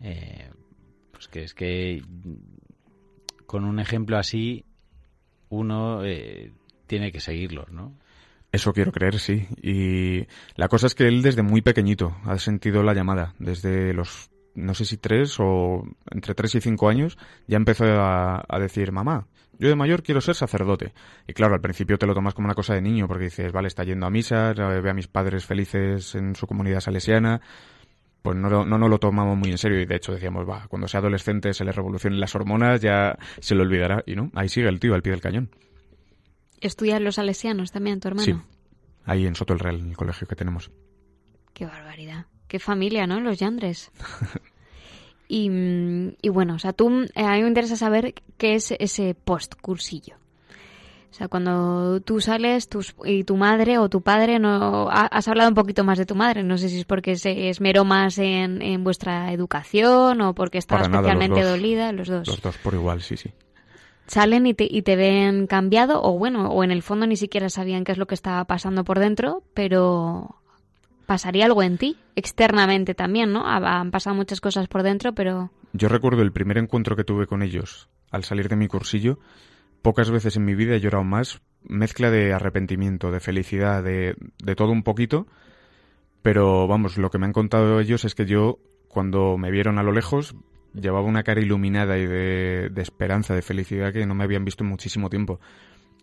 [0.00, 0.50] eh,
[1.12, 4.64] pues que es que mm, con un ejemplo así
[5.48, 6.52] uno eh,
[6.86, 7.94] tiene que seguirlo, ¿no?
[8.52, 9.46] Eso quiero creer, sí.
[9.62, 13.34] Y la cosa es que él desde muy pequeñito ha sentido la llamada.
[13.38, 18.44] Desde los, no sé si tres o entre tres y cinco años, ya empezó a,
[18.58, 20.92] decir, mamá, yo de mayor quiero ser sacerdote.
[21.28, 23.68] Y claro, al principio te lo tomas como una cosa de niño, porque dices, vale,
[23.68, 27.40] está yendo a misa, ve a mis padres felices en su comunidad salesiana.
[28.22, 30.86] Pues no, no nos lo tomamos muy en serio y de hecho decíamos, va, cuando
[30.88, 34.02] sea adolescente se le revolucionen las hormonas, ya se lo olvidará.
[34.06, 35.50] Y no, ahí sigue el tío al pie del cañón.
[36.60, 38.24] ¿Estudian los salesianos también, tu hermano?
[38.24, 38.34] Sí,
[39.04, 40.70] ahí en Soto el Real, en el colegio que tenemos.
[41.54, 42.26] Qué barbaridad.
[42.48, 43.20] Qué familia, ¿no?
[43.20, 43.90] Los Yandres.
[45.28, 48.72] y, mm, y bueno, o sea, tú, eh, a mí me interesa saber qué es
[48.78, 50.16] ese post-cursillo.
[51.10, 55.26] O sea, cuando tú sales tus, y tu madre o tu padre, no ha- has
[55.26, 56.44] hablado un poquito más de tu madre.
[56.44, 60.82] No sé si es porque se esmeró más en, en vuestra educación o porque estaba
[60.82, 61.50] Para nada, los especialmente dos.
[61.58, 62.28] dolida, los dos.
[62.28, 63.30] Los dos por igual, sí, sí.
[64.10, 67.48] Salen y te, y te ven cambiado o bueno, o en el fondo ni siquiera
[67.48, 70.34] sabían qué es lo que estaba pasando por dentro, pero
[71.06, 73.46] pasaría algo en ti, externamente también, ¿no?
[73.46, 77.28] Ha- Han pasado muchas cosas por dentro, pero Yo recuerdo el primer encuentro que tuve
[77.28, 79.20] con ellos al salir de mi cursillo.
[79.80, 81.40] Pocas veces en mi vida he llorado más.
[81.62, 85.28] Mezcla de arrepentimiento, de felicidad, de, de todo un poquito.
[86.22, 89.82] Pero vamos, lo que me han contado ellos es que yo, cuando me vieron a
[89.84, 90.34] lo lejos,
[90.74, 94.64] llevaba una cara iluminada y de, de esperanza, de felicidad que no me habían visto
[94.64, 95.40] en muchísimo tiempo.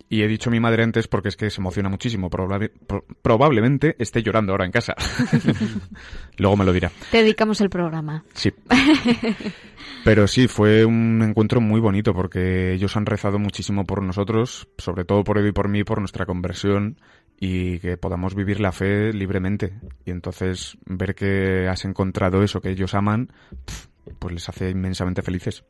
[0.10, 2.30] Y he dicho a mi madre antes porque es que se emociona muchísimo.
[2.30, 4.96] Probable- pro- probablemente esté llorando ahora en casa.
[6.38, 6.92] Luego me lo dirá.
[7.12, 8.24] te dedicamos el programa.
[8.34, 8.54] Sí.
[10.04, 15.04] Pero sí, fue un encuentro muy bonito porque ellos han rezado muchísimo por nosotros, sobre
[15.04, 16.98] todo por Edu y por mí, por nuestra conversión
[17.40, 19.74] y que podamos vivir la fe libremente.
[20.06, 23.28] Y entonces ver que has encontrado eso que ellos aman,
[23.66, 23.87] pf,
[24.20, 25.64] pues les hace inmensamente felices.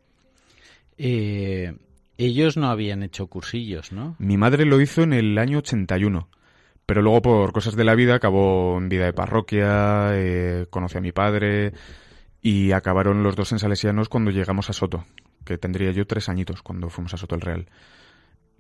[0.98, 1.76] Eh,
[2.18, 4.16] ellos no habían hecho cursillos, ¿no?
[4.20, 6.30] Mi madre lo hizo en el año 81,
[6.86, 11.02] pero luego por cosas de la vida acabó en vida de parroquia, eh, conocí a
[11.02, 11.74] mi padre
[12.42, 15.06] y acabaron los dos en Salesianos cuando llegamos a Soto,
[15.46, 17.68] que tendría yo tres añitos cuando fuimos a Soto el Real.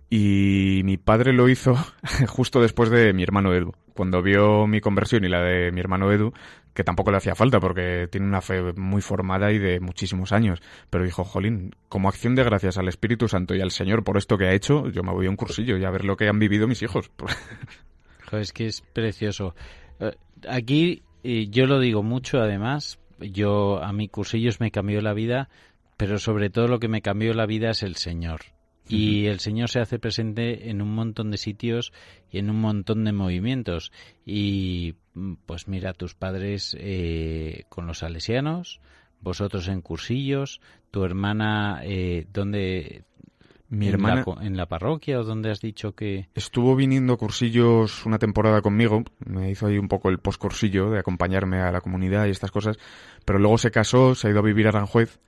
[0.09, 1.75] Y mi padre lo hizo
[2.27, 3.73] justo después de mi hermano Edu.
[3.93, 6.33] Cuando vio mi conversión y la de mi hermano Edu,
[6.77, 10.61] que tampoco le hacía falta porque tiene una fe muy formada y de muchísimos años,
[10.91, 14.37] pero dijo, jolín, como acción de gracias al Espíritu Santo y al Señor por esto
[14.37, 16.37] que ha hecho, yo me voy a un cursillo y a ver lo que han
[16.37, 17.09] vivido mis hijos.
[18.31, 19.55] Es que es precioso.
[20.01, 20.11] Eh,
[20.47, 25.49] Aquí yo lo digo mucho, además, yo a mi cursillos me cambió la vida,
[25.95, 28.41] pero sobre todo lo que me cambió la vida es el Señor.
[28.89, 31.91] Y el Señor se hace presente en un montón de sitios
[32.31, 33.91] y en un montón de movimientos.
[34.25, 38.79] Y mm, pues mira, tus padres eh, con los salesianos,
[39.21, 40.61] vosotros en cursillos,
[40.91, 43.03] tu hermana, eh, ¿dónde?
[43.69, 46.29] Mi en hermana- La, ¿En la parroquia o dónde has dicho que...?
[46.35, 50.99] Estuvo viniendo a cursillos una temporada conmigo, me hizo ahí un poco el postcursillo de
[50.99, 52.77] acompañarme a la comunidad y estas cosas,
[53.25, 55.19] pero luego se casó, se ha ido a vivir a Aranjuez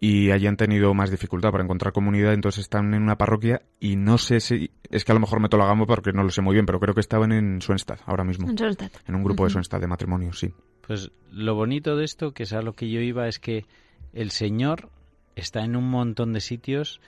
[0.00, 4.16] y hayan tenido más dificultad para encontrar comunidad, entonces están en una parroquia y no
[4.16, 6.66] sé si, es que a lo mejor me lo porque no lo sé muy bien,
[6.66, 8.48] pero creo que estaban en Suenstad ahora mismo.
[8.48, 8.90] En Suenstad.
[9.06, 9.48] En un grupo Ujú.
[9.48, 10.52] de Suenstad de matrimonio, sí.
[10.86, 13.64] Pues lo bonito de esto, que es a lo que yo iba, es que
[14.12, 14.88] el Señor
[15.36, 17.00] está en un montón de sitios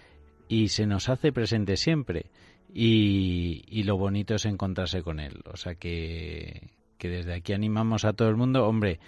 [0.49, 2.27] y se nos hace presente siempre.
[2.73, 5.43] Y, y lo bonito es encontrarse con Él.
[5.53, 9.01] O sea que, que desde aquí animamos a todo el mundo, hombre,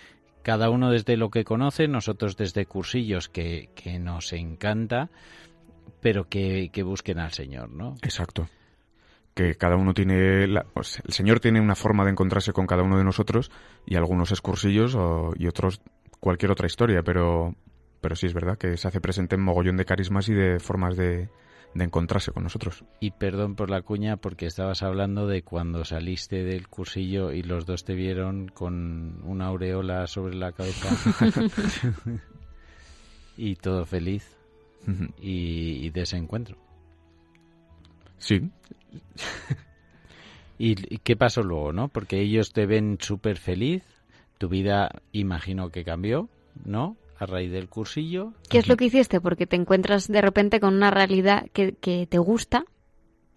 [0.43, 5.11] cada uno desde lo que conoce, nosotros desde cursillos que, que nos encanta,
[6.01, 7.95] pero que, que busquen al Señor, ¿no?
[8.03, 8.49] Exacto.
[9.34, 10.47] Que cada uno tiene.
[10.47, 13.51] la- el Señor tiene una forma de encontrarse con cada uno de nosotros
[13.86, 15.80] y algunos es cursillos o- y otros
[16.20, 17.55] cualquier otra historia, pero,
[18.01, 20.97] pero sí es verdad que se hace presente en mogollón de carismas y de formas
[20.97, 21.28] de,
[21.74, 22.84] de encontrarse con nosotros.
[23.00, 27.66] Y perdón por la cuña porque estabas hablando de cuando saliste del cursillo y los
[27.66, 30.88] dos te vieron con una aureola sobre la cabeza
[33.36, 34.36] y todo feliz
[35.20, 36.56] y, y de ese encuentro.
[38.18, 38.50] Sí,
[40.58, 41.88] ¿Y, y qué pasó luego, no?
[41.88, 43.82] Porque ellos te ven súper feliz,
[44.38, 46.28] tu vida imagino que cambió,
[46.64, 46.96] ¿no?
[47.22, 48.32] A raíz del cursillo.
[48.48, 49.20] ¿Qué es lo que hiciste?
[49.20, 52.64] Porque te encuentras de repente con una realidad que, que te gusta,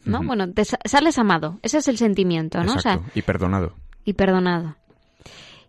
[0.06, 0.24] ¿no?
[0.24, 2.74] Bueno, te sa- sales amado, ese es el sentimiento, ¿no?
[2.74, 3.12] O sea, exacto.
[3.20, 3.74] y perdonado.
[4.04, 4.76] y perdonado.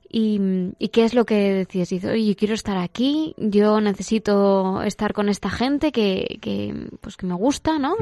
[0.09, 0.41] ¿Y,
[0.79, 1.91] y qué es lo que decides?
[1.91, 7.27] Dices, oye, quiero estar aquí, yo necesito estar con esta gente que, que pues que
[7.27, 7.97] me gusta, ¿no?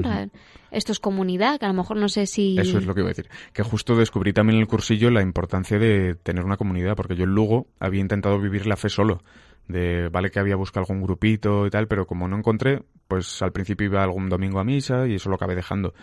[0.71, 2.57] Esto es comunidad, que a lo mejor no sé si...
[2.59, 3.29] Eso es lo que iba a decir.
[3.53, 7.25] Que justo descubrí también en el cursillo la importancia de tener una comunidad, porque yo
[7.25, 9.23] en Lugo había intentado vivir la fe solo.
[9.69, 13.53] De, vale que había buscado algún grupito y tal, pero como no encontré, pues al
[13.53, 15.95] principio iba algún domingo a misa y eso lo acabé dejando.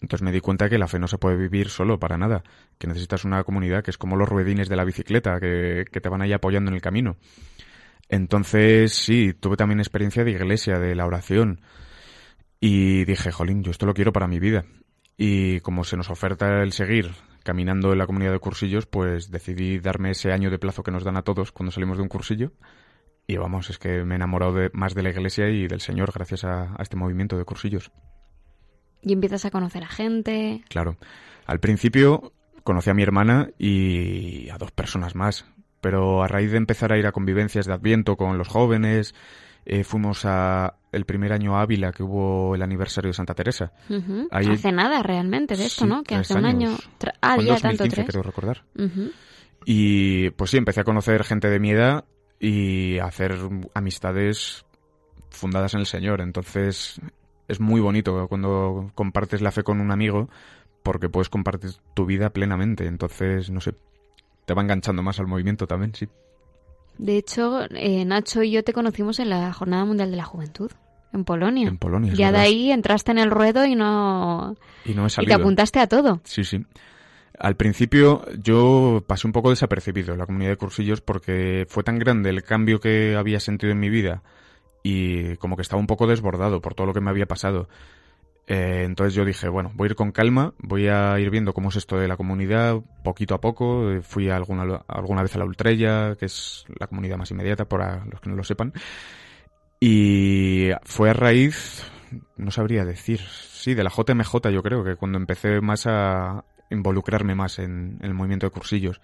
[0.00, 2.42] Entonces me di cuenta que la fe no se puede vivir solo, para nada.
[2.78, 6.08] Que necesitas una comunidad que es como los ruedines de la bicicleta, que, que te
[6.08, 7.16] van ahí apoyando en el camino.
[8.08, 11.60] Entonces, sí, tuve también experiencia de iglesia, de la oración.
[12.60, 14.64] Y dije, jolín, yo esto lo quiero para mi vida.
[15.16, 19.78] Y como se nos oferta el seguir caminando en la comunidad de cursillos, pues decidí
[19.78, 22.52] darme ese año de plazo que nos dan a todos cuando salimos de un cursillo.
[23.26, 26.12] Y vamos, es que me he enamorado de- más de la iglesia y del Señor
[26.12, 27.90] gracias a, a este movimiento de cursillos.
[29.02, 30.62] Y empiezas a conocer a gente.
[30.68, 30.96] Claro.
[31.46, 32.32] Al principio
[32.64, 35.46] conocí a mi hermana y a dos personas más.
[35.80, 39.14] Pero a raíz de empezar a ir a convivencias de Adviento con los jóvenes,
[39.66, 43.72] eh, fuimos a el primer año a Ávila que hubo el aniversario de Santa Teresa.
[44.30, 46.04] Ahí- Hace nada realmente de esto, Sí, ¿no?
[46.04, 46.76] Que hace un año...
[47.20, 48.06] Ah, ya tanto 2015, tres.
[48.06, 48.62] creo recordar.
[49.64, 52.04] Y pues sí, empecé a conocer gente de mi edad
[52.42, 53.38] y hacer
[53.72, 54.66] amistades
[55.30, 56.20] fundadas en el Señor.
[56.20, 57.00] Entonces
[57.46, 60.28] es muy bonito cuando compartes la fe con un amigo
[60.82, 62.86] porque puedes compartir tu vida plenamente.
[62.86, 63.74] Entonces, no sé,
[64.44, 66.08] te va enganchando más al movimiento también, sí.
[66.98, 70.72] De hecho, eh, Nacho y yo te conocimos en la Jornada Mundial de la Juventud,
[71.12, 71.68] en Polonia.
[71.68, 74.56] En Polonia, ya de ahí entraste en el ruedo y no...
[74.84, 75.36] Y no he Y salido.
[75.36, 76.20] te apuntaste a todo.
[76.24, 76.66] Sí, sí.
[77.42, 81.98] Al principio yo pasé un poco desapercibido en la comunidad de cursillos porque fue tan
[81.98, 84.22] grande el cambio que había sentido en mi vida
[84.84, 87.68] y como que estaba un poco desbordado por todo lo que me había pasado.
[88.46, 91.70] Eh, entonces yo dije, bueno, voy a ir con calma, voy a ir viendo cómo
[91.70, 93.90] es esto de la comunidad poquito a poco.
[93.90, 98.04] Eh, Fui alguna, alguna vez a la Ultrella, que es la comunidad más inmediata, para
[98.04, 98.72] los que no lo sepan.
[99.80, 101.90] Y fue a raíz,
[102.36, 107.34] no sabría decir, sí, de la JMJ yo creo, que cuando empecé más a involucrarme
[107.34, 109.00] más en, en el movimiento de cursillos.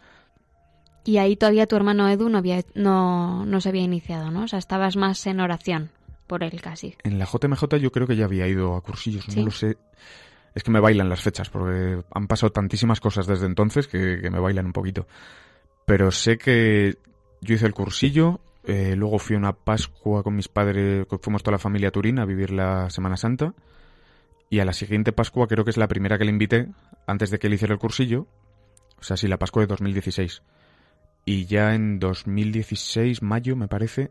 [1.04, 4.42] Y ahí todavía tu hermano Edu no, había, no, no se había iniciado, ¿no?
[4.44, 5.90] O sea, estabas más en oración
[6.26, 6.96] por él casi.
[7.04, 9.38] En la JMJ yo creo que ya había ido a cursillos, Sí.
[9.40, 9.78] no lo sé.
[10.54, 14.30] Es que me bailan las fechas, porque han pasado tantísimas cosas desde entonces que, que
[14.30, 15.06] me bailan un poquito.
[15.86, 16.98] Pero sé que
[17.40, 21.52] yo hice el cursillo, eh, luego fui a una Pascua con mis padres, fuimos toda
[21.52, 23.54] la familia a Turín a vivir la Semana Santa.
[24.50, 26.68] Y a la siguiente Pascua creo que es la primera que le invité,
[27.06, 28.26] antes de que él hiciera el cursillo.
[28.98, 30.42] O sea, sí, la Pascua de 2016.
[31.24, 34.10] Y ya en 2016, mayo, me parece.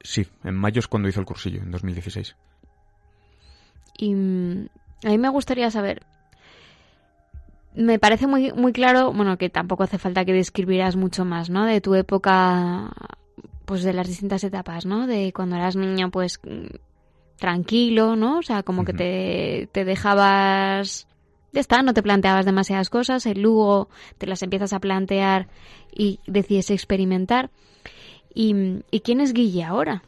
[0.00, 2.36] Sí, en mayo es cuando hizo el cursillo, en 2016.
[3.98, 4.68] Y mm,
[5.04, 6.02] a mí me gustaría saber.
[7.74, 11.64] Me parece muy, muy claro, bueno, que tampoco hace falta que describieras mucho más, ¿no?
[11.64, 12.92] De tu época,
[13.64, 15.06] pues de las distintas etapas, ¿no?
[15.06, 16.38] De cuando eras niño, pues
[17.36, 18.38] tranquilo, ¿no?
[18.38, 21.06] O sea, como que te, te dejabas.
[21.52, 23.26] Ya está, no te planteabas demasiadas cosas.
[23.26, 25.48] El Lugo te las empiezas a plantear
[25.94, 27.50] y decides experimentar.
[28.34, 30.02] ¿Y, ¿y quién es Guille ahora?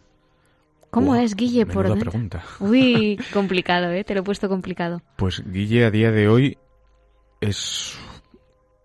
[0.90, 2.12] ¿Cómo es Guille por dentro?
[2.12, 2.44] pregunta.
[2.60, 4.04] Uy, complicado, ¿eh?
[4.04, 5.02] Te lo he puesto complicado.
[5.16, 6.56] Pues Guille a día de hoy
[7.40, 7.98] es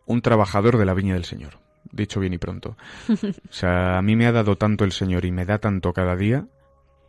[0.06, 1.60] un trabajador de la viña del Señor,
[1.92, 2.76] dicho bien y pronto.
[3.14, 6.16] O sea, a mí me ha dado tanto el Señor y me da tanto cada
[6.16, 6.48] día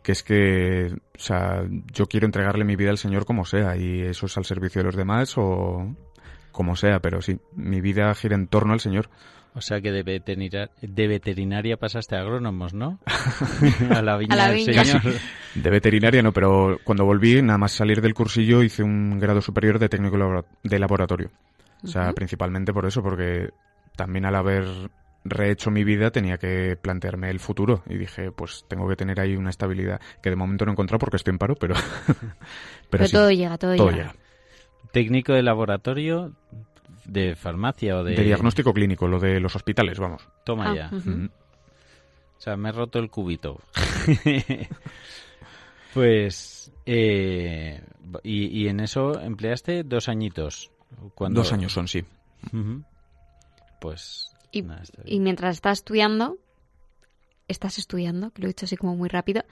[0.03, 4.01] que es que, o sea, yo quiero entregarle mi vida al Señor como sea, y
[4.01, 5.95] eso es al servicio de los demás o
[6.51, 9.09] como sea, pero sí, mi vida gira en torno al Señor.
[9.53, 12.99] O sea que de veterinaria, de veterinaria pasaste a agrónomos, ¿no?
[13.93, 14.85] a la viña, A la del viña.
[14.85, 15.13] señor.
[15.55, 19.77] De veterinaria no, pero cuando volví, nada más salir del cursillo, hice un grado superior
[19.77, 21.31] de técnico de laboratorio.
[21.83, 23.49] O sea, principalmente por eso, porque
[23.97, 24.65] también al haber
[25.23, 29.35] rehecho mi vida tenía que plantearme el futuro y dije, pues tengo que tener ahí
[29.35, 31.75] una estabilidad que de momento no he encontrado porque estoy en paro, pero
[32.07, 32.17] pero,
[32.89, 34.11] Pero sí, todo llega, todo, todo llega.
[34.13, 34.15] llega.
[34.91, 36.33] Técnico de laboratorio
[37.05, 38.15] de farmacia o de...
[38.15, 40.27] De diagnóstico clínico, lo de los hospitales, vamos.
[40.43, 40.89] Toma Ah, ya.
[40.95, 41.29] Ujú.
[42.37, 43.59] O sea, me he roto el cubito.
[45.93, 46.71] pues...
[46.85, 47.81] eh,
[48.23, 50.71] y, y en eso empleaste dos añitos.
[51.15, 51.41] Cuando...
[51.41, 52.03] Dos años son, sí.
[53.79, 54.30] Pues...
[54.51, 56.37] Y, mientras estás estudiando,
[57.47, 59.43] estás estudiando, que lo he dicho así como muy rápido,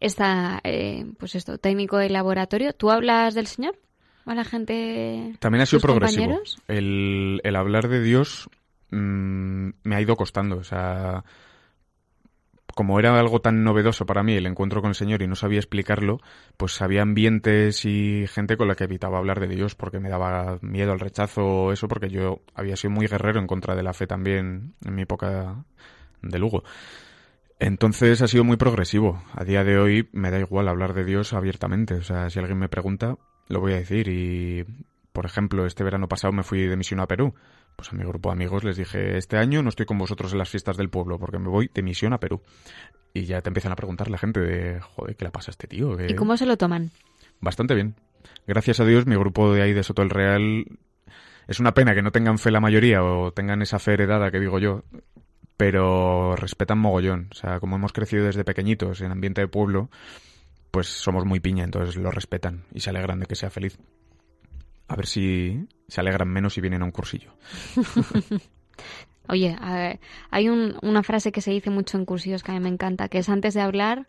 [0.00, 2.72] está, eh, pues esto, técnico de laboratorio.
[2.72, 3.78] ¿Tú hablas del Señor?
[4.26, 5.34] ¿A la gente?
[5.38, 6.40] También ha sido progresivo.
[6.68, 8.48] El, el hablar de Dios
[8.90, 10.56] mm, me ha ido costando.
[10.56, 11.24] O sea,
[12.74, 15.58] como era algo tan novedoso para mí el encuentro con el Señor y no sabía
[15.58, 16.20] explicarlo,
[16.56, 20.58] pues había ambientes y gente con la que evitaba hablar de Dios porque me daba
[20.60, 23.92] miedo al rechazo o eso, porque yo había sido muy guerrero en contra de la
[23.92, 25.64] fe también en mi época
[26.22, 26.64] de Lugo.
[27.58, 29.22] Entonces ha sido muy progresivo.
[29.32, 31.94] A día de hoy me da igual hablar de Dios abiertamente.
[31.94, 33.16] O sea, si alguien me pregunta,
[33.48, 34.08] lo voy a decir.
[34.08, 34.64] Y,
[35.14, 37.34] por ejemplo, este verano pasado me fui de misión a Perú.
[37.76, 40.38] Pues a mi grupo de amigos les dije, este año no estoy con vosotros en
[40.38, 42.42] las fiestas del pueblo porque me voy de misión a Perú.
[43.12, 45.68] Y ya te empiezan a preguntar la gente de, joder, ¿qué le pasa a este
[45.68, 45.96] tío?
[45.96, 46.90] ¿Qué- ¿Y cómo se lo toman?
[47.40, 47.94] Bastante bien.
[48.46, 50.64] Gracias a Dios, mi grupo de ahí de Soto del Real
[51.46, 54.40] es una pena que no tengan fe la mayoría o tengan esa fe heredada que
[54.40, 54.82] digo yo,
[55.56, 57.28] pero respetan mogollón.
[57.30, 59.90] O sea, como hemos crecido desde pequeñitos en ambiente de pueblo,
[60.70, 63.78] pues somos muy piña, entonces lo respetan y se alegran de que sea feliz.
[64.88, 67.32] A ver si se alegran menos si vienen a un cursillo.
[69.28, 72.54] Oye, a ver, hay un- una frase que se dice mucho en cursillos que a
[72.54, 74.06] mí me encanta, que es antes de hablar,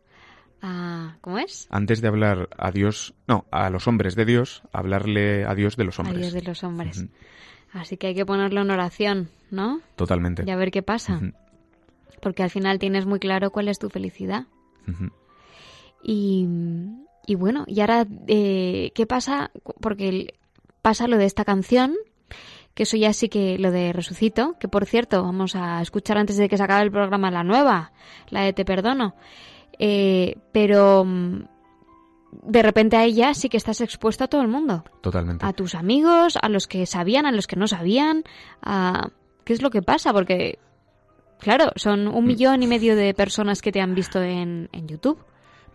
[0.61, 1.67] a, ¿cómo es?
[1.69, 5.85] Antes de hablar a Dios, no, a los hombres de Dios, hablarle a Dios de
[5.85, 6.19] los A hombres.
[6.19, 7.05] Dios de los hombres.
[7.71, 9.79] Así que hay que ponerlo en oración, ¿no?
[9.95, 10.43] Totalmente.
[10.45, 11.21] Y a ver qué pasa.
[12.21, 14.47] Porque al final tienes muy claro cuál es tu felicidad.
[16.03, 16.47] Y,
[17.25, 19.51] y bueno, y ahora, eh, ¿qué pasa?
[19.81, 20.33] Porque el-
[20.85, 21.95] pasa lo de esta canción,
[22.75, 26.37] que eso ya sí que lo de Resucito, que por cierto, vamos a escuchar antes
[26.37, 27.91] de que se acabe el programa la nueva,
[28.29, 29.15] la de Te Perdono.
[29.79, 31.39] Eh, pero mm,
[32.43, 34.83] de repente a ella sí que estás expuesto a todo el mundo.
[35.01, 35.43] Totalmente.
[35.43, 38.23] A tus amigos, a los que sabían, a los que no sabían,
[38.61, 39.09] a...
[39.43, 40.13] ¿Qué es lo que pasa?
[40.13, 40.59] Porque,
[41.39, 45.17] claro, son un millón y medio de personas que te han visto en, en YouTube.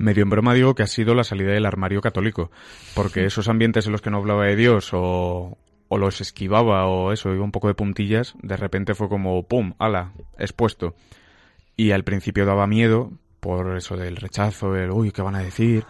[0.00, 2.50] Medio en broma digo que ha sido la salida del armario católico,
[2.94, 5.58] porque esos ambientes en los que no hablaba de Dios o,
[5.90, 9.74] los esquivaba o eso, iba un poco de puntillas, de repente fue como ¡pum!
[9.78, 10.12] ¡Hala!
[10.38, 10.94] expuesto.
[11.76, 15.84] Y al principio daba miedo por eso del rechazo, el uy, ¿qué van a decir?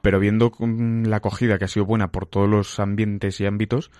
[0.00, 3.90] Pero viendo mm, la acogida que ha sido buena por todos los ambientes y ámbitos,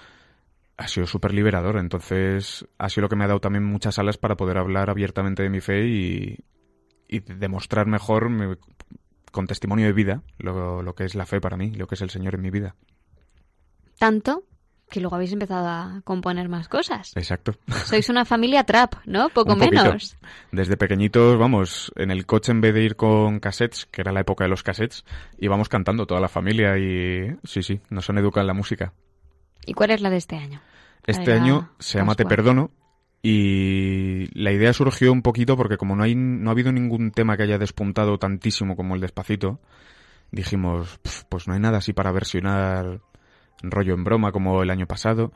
[0.79, 1.77] ha sido súper liberador.
[1.77, 5.43] Entonces, ha sido lo que me ha dado también muchas alas para poder hablar abiertamente
[5.43, 6.39] de mi fe y,
[7.09, 8.57] y demostrar mejor mi-
[9.35, 12.03] con testimonio de vida lo, lo que es la fe para mí, lo que es
[12.03, 12.77] el Señor en mi vida.
[13.99, 14.45] Tanto
[14.89, 17.17] que luego habéis empezado a componer más cosas.
[17.17, 17.57] Exacto.
[17.85, 19.29] Sois una familia trap, ¿no?
[19.35, 20.17] Poco menos.
[20.53, 24.21] Desde pequeñitos, vamos, en el coche en vez de ir con cassettes, que era la
[24.21, 25.05] época de los cassettes,
[25.39, 28.93] íbamos cantando toda la familia y sí, sí, nos han educado en la música.
[29.67, 30.61] ¿Y cuál es la de este año?
[31.05, 32.25] Este año se llama Te.
[32.25, 32.71] Perdono
[33.27, 37.39] y la idea surgió un poquito porque como no, hay, no ha habido ningún tema
[37.39, 39.61] que haya despuntado tantísimo como el Despacito,
[40.31, 43.01] dijimos, "Pf, pues no hay nada así para versionar
[43.63, 45.33] rollo en broma como el año pasado.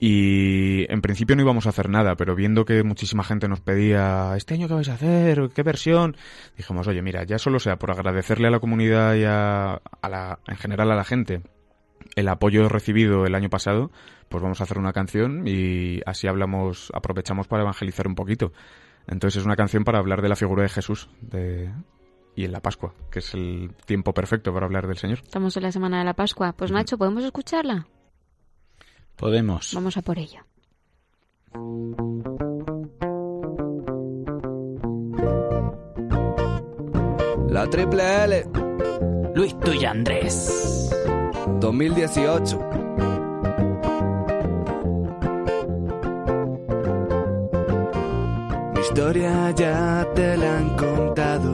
[0.00, 4.34] Y en principio no íbamos a hacer nada, pero viendo que muchísima gente nos pedía,
[4.36, 5.50] ¿este año qué vais a hacer?
[5.54, 6.16] ¿Qué versión?
[6.56, 10.40] Dijimos, oye, mira, ya solo sea por agradecerle a la comunidad y a, a la,
[10.48, 11.42] en general a la gente
[12.16, 13.90] el apoyo recibido el año pasado,
[14.28, 18.52] pues vamos a hacer una canción y así hablamos, aprovechamos para evangelizar un poquito.
[19.06, 21.70] Entonces es una canción para hablar de la figura de Jesús de,
[22.34, 25.18] y en la Pascua, que es el tiempo perfecto para hablar del Señor.
[25.22, 26.52] Estamos en la semana de la Pascua.
[26.52, 27.86] Pues Nacho, ¿podemos escucharla?
[29.16, 29.72] Podemos.
[29.74, 30.40] Vamos a por ello.
[37.48, 38.44] La triple L
[39.34, 40.90] Luis Tuya Andrés.
[41.60, 42.83] 2018.
[48.84, 51.50] Historia ya te la han contado.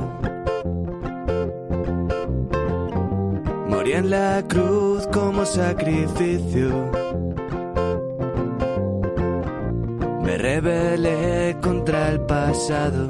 [3.69, 6.69] Morí en la cruz como sacrificio.
[10.25, 13.03] Me rebelé contra el pasado.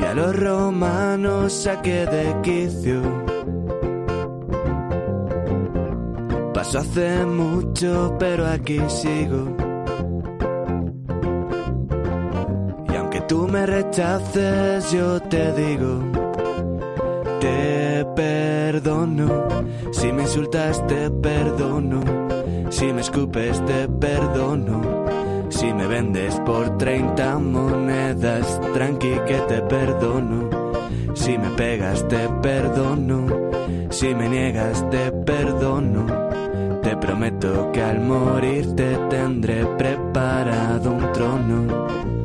[0.00, 3.02] Y a los romanos saqué de quicio.
[6.54, 9.67] Pasó hace mucho, pero aquí sigo.
[13.28, 16.00] Tú me rechaces, yo te digo,
[17.40, 19.46] te perdono.
[19.92, 22.00] Si me insultas, te perdono.
[22.70, 25.06] Si me escupes, te perdono.
[25.50, 30.48] Si me vendes por 30 monedas, tranqui que te perdono.
[31.14, 33.26] Si me pegas, te perdono.
[33.90, 36.06] Si me niegas, te perdono.
[36.82, 42.17] Te prometo que al morir te tendré preparado un trono.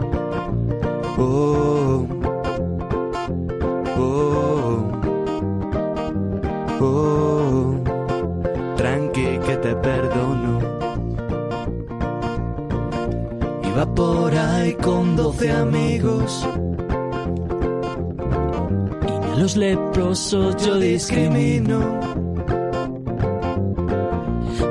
[20.65, 21.99] Yo discrimino.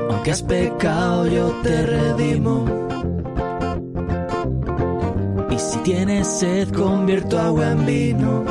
[0.09, 2.82] Aunque has pecado yo te redimo.
[5.83, 8.43] Tienes sed convierto agua en vino.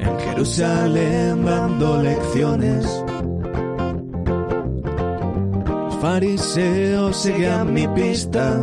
[0.00, 3.04] En Jerusalén dando lecciones.
[5.66, 8.58] Los fariseos seguían mi pista.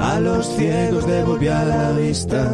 [0.00, 2.50] A los ciegos devolvía la vista.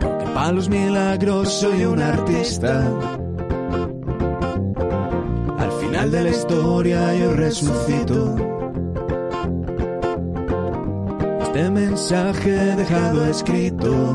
[0.00, 3.15] Porque para los milagros soy un artista.
[6.46, 8.36] Historia yo resucito.
[11.40, 14.14] Este mensaje he dejado escrito.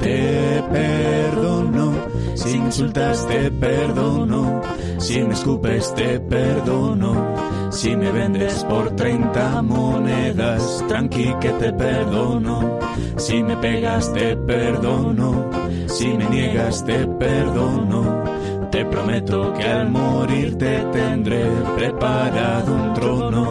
[0.00, 1.92] Te perdono.
[2.34, 4.62] Si insultas te perdono.
[4.98, 7.34] Si me escupes te perdono.
[7.70, 12.78] Si me vendes por 30 monedas, tranqui que te perdono.
[13.16, 15.50] Si me pegas te perdono.
[15.88, 18.29] Si me niegas te perdono.
[18.70, 21.44] Te prometo que al morir te tendré
[21.76, 23.44] preparado un trono.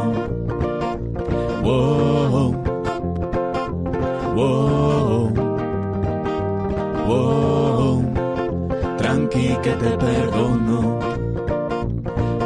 [1.61, 2.55] Wow,
[4.35, 5.33] wow,
[7.05, 8.13] wow,
[8.97, 10.99] tranqui que te perdono.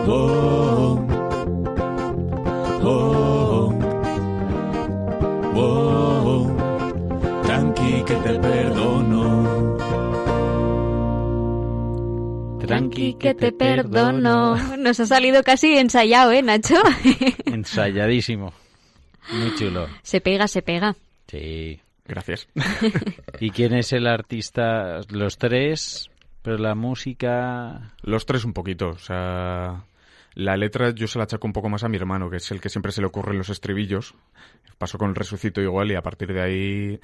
[0.07, 0.62] Wow,
[13.23, 14.55] que te perdono.
[14.77, 16.75] Nos ha salido casi ensayado, ¿eh, Nacho?
[17.45, 18.53] Ensayadísimo.
[19.31, 19.87] Muy chulo.
[20.01, 20.95] se pega, se pega.
[21.27, 21.79] Sí.
[22.05, 22.49] Gracias.
[23.39, 24.99] ¿Y quién es el artista?
[25.09, 26.09] Los tres,
[26.41, 27.93] pero la música...
[28.01, 29.85] Los tres un poquito, o sea...
[30.35, 32.59] La letra yo se la achaco un poco más a mi hermano, que es el
[32.59, 34.15] que siempre se le ocurren los estribillos.
[34.79, 36.99] Pasó con el resucito igual y a partir de ahí...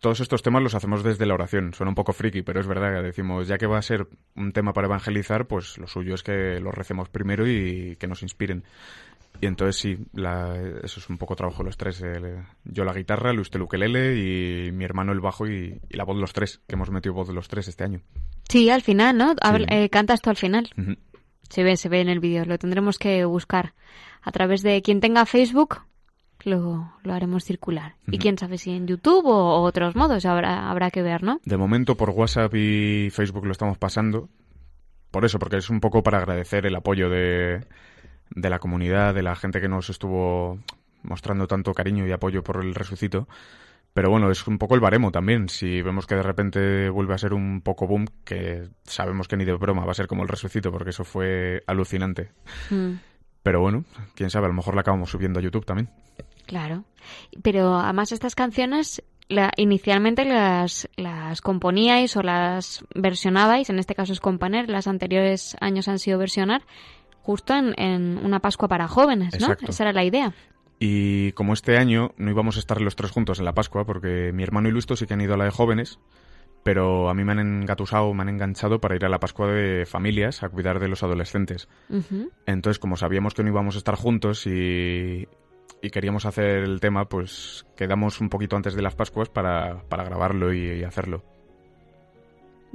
[0.00, 1.72] Todos estos temas los hacemos desde la oración.
[1.72, 4.06] Suena un poco friki, pero es verdad que decimos, ya que va a ser
[4.36, 8.22] un tema para evangelizar, pues lo suyo es que lo recemos primero y que nos
[8.22, 8.64] inspiren.
[9.40, 12.00] Y entonces sí, la- eso es un poco trabajo los tres.
[12.02, 16.04] el- yo la guitarra, Luis el ukelele y mi hermano el bajo y, y la
[16.04, 18.00] voz de los tres, que hemos metido voz de los tres este año.
[18.48, 19.34] Sí, al final, ¿no?
[19.40, 19.74] Habla- Sí.
[19.74, 20.70] eh, cantas tú al final.
[21.48, 22.44] Se ve, se ve en el vídeo.
[22.44, 23.72] Lo tendremos que buscar.
[24.22, 25.80] A través de quien tenga Facebook,
[26.42, 27.94] lo, lo haremos circular.
[28.06, 31.40] Y quién sabe si en YouTube o, o otros modos habrá, habrá que ver, ¿no?
[31.44, 34.28] De momento por WhatsApp y Facebook lo estamos pasando.
[35.10, 37.64] Por eso, porque es un poco para agradecer el apoyo de,
[38.30, 40.58] de la comunidad, de la gente que nos estuvo
[41.02, 43.28] mostrando tanto cariño y apoyo por el resucito.
[43.92, 45.48] Pero bueno, es un poco el baremo también.
[45.48, 49.44] Si vemos que de repente vuelve a ser un poco boom, que sabemos que ni
[49.44, 52.32] de broma va a ser como el resucito, porque eso fue alucinante.
[52.70, 52.94] Mm,
[53.44, 53.84] Pero bueno,
[54.16, 55.90] quién sabe, a lo mejor la acabamos subiendo a YouTube también.
[56.46, 56.84] Claro.
[57.42, 64.12] Pero además estas canciones la, inicialmente las, las componíais o las versionabais, en este caso
[64.12, 66.62] es componer, las anteriores años han sido versionar,
[67.22, 69.46] justo en, en una Pascua para jóvenes, ¿no?
[69.46, 69.70] Exacto.
[69.70, 70.34] Esa era la idea.
[70.78, 74.32] Y como este año no íbamos a estar los tres juntos en la Pascua, porque
[74.32, 75.98] mi hermano y Lusto sí que han ido a la de jóvenes,
[76.62, 79.86] pero a mí me han engatusado, me han enganchado para ir a la Pascua de
[79.86, 81.68] familias a cuidar de los adolescentes.
[82.46, 85.28] Entonces, como sabíamos que no íbamos a estar juntos y,
[85.84, 90.04] y queríamos hacer el tema, pues quedamos un poquito antes de las Pascuas para, para
[90.04, 91.22] grabarlo y, y hacerlo.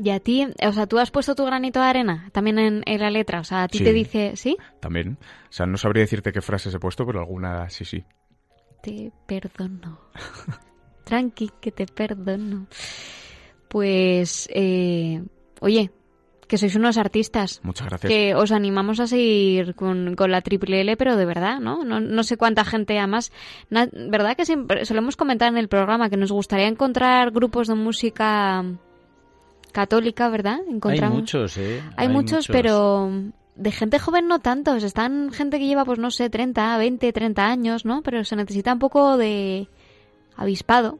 [0.02, 3.02] Y a ti, o sea, tú has puesto tu granito de arena también en, en
[3.02, 3.84] la letra, o sea, a ti Sí.
[3.84, 4.56] te dice, ¿sí?
[4.80, 5.18] También.
[5.50, 8.06] O sea, no sabría decirte qué frases he puesto, pero alguna sí, sí.
[8.82, 10.00] te perdono.
[11.04, 12.68] Tranqui, que te perdono.
[13.68, 15.22] Pues, eh,
[15.60, 15.92] oye,
[16.50, 17.62] que sois unos artistas.
[17.64, 18.10] Muchas gracias.
[18.12, 21.86] Que os animamos a seguir con, con la triple L, pero de verdad, ¿no?
[21.86, 23.32] No, no sé cuánta gente además.
[23.70, 27.76] na- ¿Verdad que siempre solemos comentar en el programa que nos gustaría encontrar grupos de
[27.76, 28.66] música
[29.72, 30.60] católica, ¿verdad?
[31.06, 31.82] Hay muchos, ¿eh?
[31.96, 33.12] Hay, muchos, pero
[33.56, 34.84] de gente joven no tantos.
[34.84, 38.02] Están gente que lleva, pues no sé, 30, 20, 30 años, ¿no?
[38.02, 39.68] Pero se necesita un poco de
[40.36, 41.00] avispado.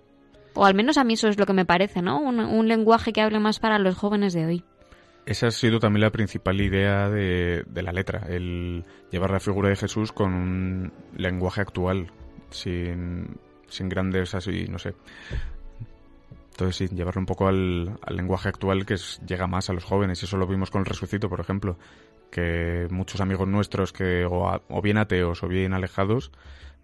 [0.54, 2.20] O al menos a mí eso es lo que me parece, ¿no?
[2.20, 4.64] Un, un lenguaje que hable más para los jóvenes de hoy.
[5.30, 9.70] Esa ha sido también la principal idea de, de la letra, el llevar la figura
[9.70, 12.12] de Jesús con un lenguaje actual,
[12.50, 14.96] sin, sin grandes así, no sé.
[16.50, 18.96] Entonces sí, llevarlo un poco al, lenguaje actual que
[19.28, 20.20] llega más a los jóvenes.
[20.20, 21.78] Y eso lo vimos con el resucito, por ejemplo,
[22.32, 26.32] que muchos amigos nuestros que o, o bien ateos o bien alejados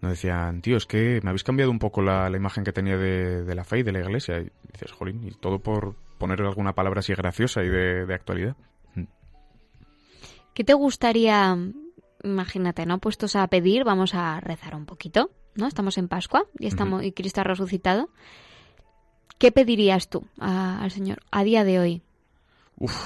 [0.02, 3.42] nos decían, tío, es que me habéis cambiado un poco la, imagen que tenía de,
[3.42, 4.38] de la fe y de la iglesia.
[4.38, 8.56] Dices, jolín, y todo por poner alguna palabra así graciosa y de, de actualidad.
[10.54, 11.56] ¿Qué te gustaría,
[12.24, 12.98] imagínate, ¿no?
[12.98, 15.66] Puestos a pedir, vamos a rezar un poquito, ¿no?
[15.66, 18.08] Estamos en Pascua y, estamos, y Cristo ha resucitado.
[19.38, 22.02] ¿Qué pedirías tú a- al Señor a día de hoy?
[22.78, 22.96] Uf,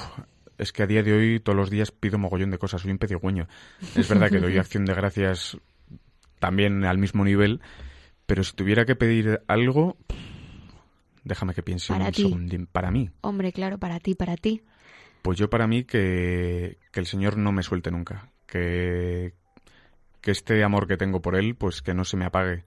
[0.59, 2.99] es que a día de hoy todos los días pido mogollón de cosas, soy un
[2.99, 3.49] pedigüeño.
[3.97, 5.59] Es verdad que doy acción de gracias
[6.39, 7.61] también al mismo nivel,
[8.27, 9.97] pero si tuviera que pedir algo,
[11.31, 12.23] déjame que piense Para un ti.
[12.25, 12.67] segundín.
[12.67, 14.63] Para mí, Hombre, claro, para ti, para ti.
[15.23, 19.33] pues yo para mí que, que el Señor no me suelte nunca, que,
[20.21, 22.65] que este amor que tengo por Él, pues que no se me apague.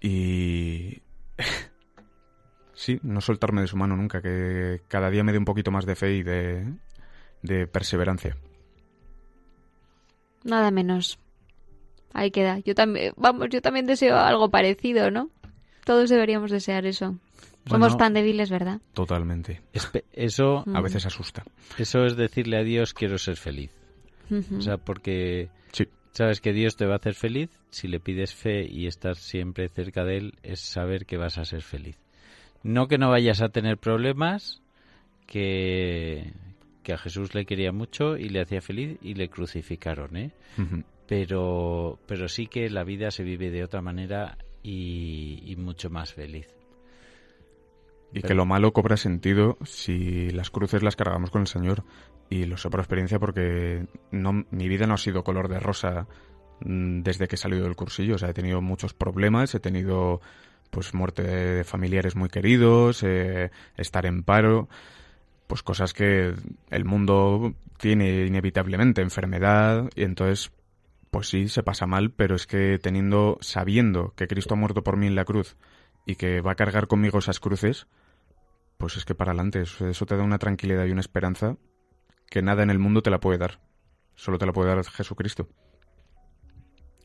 [0.00, 1.00] Y...
[2.74, 5.86] sí, no soltarme de su mano nunca, que cada día me dé un poquito más
[5.86, 6.66] de fe y de,
[7.42, 8.36] de perseverancia.
[10.44, 11.18] Nada menos.
[12.12, 12.58] Ahí queda.
[12.58, 15.30] Yo también, vamos, yo también deseo algo parecido, ¿no?
[15.84, 17.16] Todos deberíamos desear eso.
[17.66, 18.80] Somos pan débiles, ¿verdad?
[18.92, 19.60] Totalmente.
[19.72, 20.76] Espe- Eso, Mm.
[20.76, 21.44] A veces asusta.
[21.78, 23.70] eso es decirle a Dios quiero ser feliz.
[24.56, 25.84] O sea, porque Sí.
[26.12, 27.50] sabes que Dios te va a hacer feliz.
[27.70, 31.44] Si le pides fe y estás siempre cerca de Él, es saber que vas a
[31.44, 31.96] ser feliz.
[32.62, 34.62] No que no vayas a tener problemas,
[35.26, 36.32] que,
[36.82, 40.30] que a Jesús le quería mucho y le hacía feliz y le crucificaron, ¿eh?
[41.06, 46.12] Pero, pero sí que la vida se vive de otra manera y, y mucho más
[46.12, 46.48] feliz.
[48.12, 51.84] Y Pero- que lo malo cobra sentido si las cruces las cargamos con el Señor.
[52.28, 56.06] Y lo sé por experiencia porque no, mi vida no ha sido color de rosa
[56.60, 58.14] mm, desde que he salido del cursillo.
[58.14, 60.20] O sea, he tenido muchos problemas, he tenido
[60.70, 64.70] pues muerte de familiares muy queridos, eh, estar en paro,
[65.46, 66.32] pues cosas que
[66.70, 70.50] el mundo tiene inevitablemente, enfermedad, y entonces
[71.12, 74.96] pues sí, se pasa mal, pero es que teniendo, sabiendo que Cristo ha muerto por
[74.96, 75.58] mí en la cruz
[76.06, 77.86] y que va a cargar conmigo esas cruces,
[78.78, 81.58] pues es que para adelante, eso, eso te da una tranquilidad y una esperanza
[82.30, 83.60] que nada en el mundo te la puede dar.
[84.14, 85.50] Solo te la puede dar Jesucristo.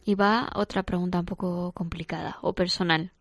[0.05, 3.12] Y va otra pregunta un poco complicada o personal.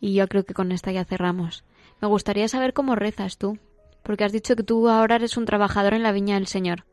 [0.00, 1.64] Y yo creo que con esta ya cerramos.
[2.00, 3.58] Me gustaría saber cómo rezas tú.
[4.04, 6.84] Porque has dicho que tú ahora eres un trabajador en la viña del Señor.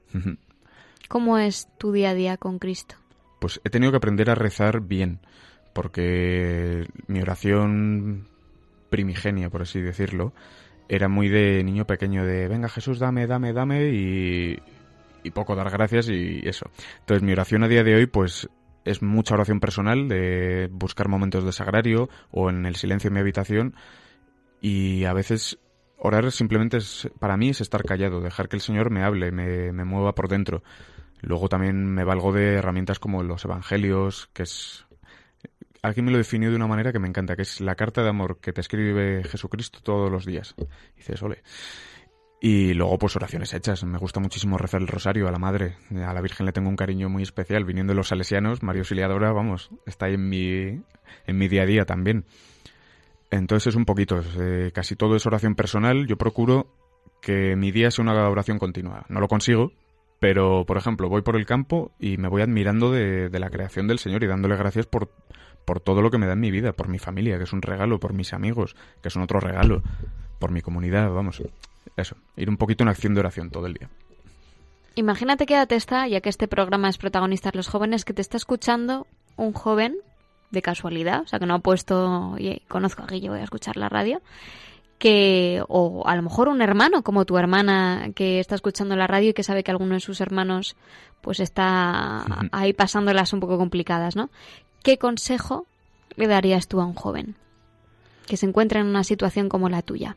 [1.08, 2.96] ¿Cómo es tu día a día con Cristo?
[3.40, 5.20] Pues he tenido que aprender a rezar bien,
[5.74, 8.28] porque mi oración
[8.90, 10.34] primigenia, por así decirlo,
[10.88, 14.60] era muy de niño pequeño, de venga Jesús, dame, dame, dame, y,
[15.24, 16.70] y poco dar gracias y eso.
[17.00, 18.50] Entonces mi oración a día de hoy, pues
[18.84, 23.20] es mucha oración personal, de buscar momentos de sagrario o en el silencio en mi
[23.20, 23.76] habitación,
[24.62, 25.60] y a veces
[25.98, 29.72] orar simplemente es, para mí es estar callado, dejar que el Señor me hable, me,
[29.72, 30.64] me mueva por dentro.
[31.22, 34.86] Luego también me valgo de herramientas como los evangelios, que es...
[35.82, 38.10] Alguien me lo definió de una manera que me encanta, que es la carta de
[38.10, 40.56] amor que te escribe Jesucristo todos los días.
[40.58, 41.22] Y dices.
[42.42, 43.84] Y luego, pues oraciones hechas.
[43.84, 45.78] Me gusta muchísimo rezar el rosario a la Madre.
[45.92, 47.66] A la Virgen le tengo un cariño muy especial.
[47.66, 50.82] Viniendo de los salesianos, María Auxiliadora, vamos, está ahí en mi,
[51.28, 52.26] en mi día a día también.
[53.32, 56.08] Entonces es un poquito, eh, casi todo es oración personal.
[56.08, 56.68] Yo procuro
[57.22, 59.06] que mi día sea una oración continua.
[59.10, 59.72] No lo consigo,
[60.20, 63.88] pero por ejemplo, voy por el campo y me voy admirando de, de la creación
[63.88, 65.10] del Señor y dándole gracias por,
[65.66, 67.62] por todo lo que me da en mi vida, por mi familia, que es un
[67.62, 69.82] regalo, por mis amigos, que son otro regalo,
[70.40, 71.42] por mi comunidad, vamos.
[71.98, 73.90] Eso, ir un poquito en acción de oración todo el día.
[74.96, 78.38] Imagínate que te está, ya que este programa es protagonista los jóvenes, que te está
[78.38, 79.98] escuchando un joven
[80.52, 83.76] de casualidad, o sea, que no ha puesto, oye, conozco a Guillo, voy a escuchar
[83.76, 84.22] la radio,
[84.98, 89.30] que, o a lo mejor un hermano, como tu hermana, que está escuchando la radio
[89.30, 90.76] y que sabe que alguno de sus hermanos,
[91.22, 94.30] pues está ahí pasándolas un poco complicadas, ¿no?
[94.84, 95.66] ¿Qué consejo
[96.16, 97.36] le darías tú a un joven
[98.28, 100.16] que se encuentra en una situación como la tuya?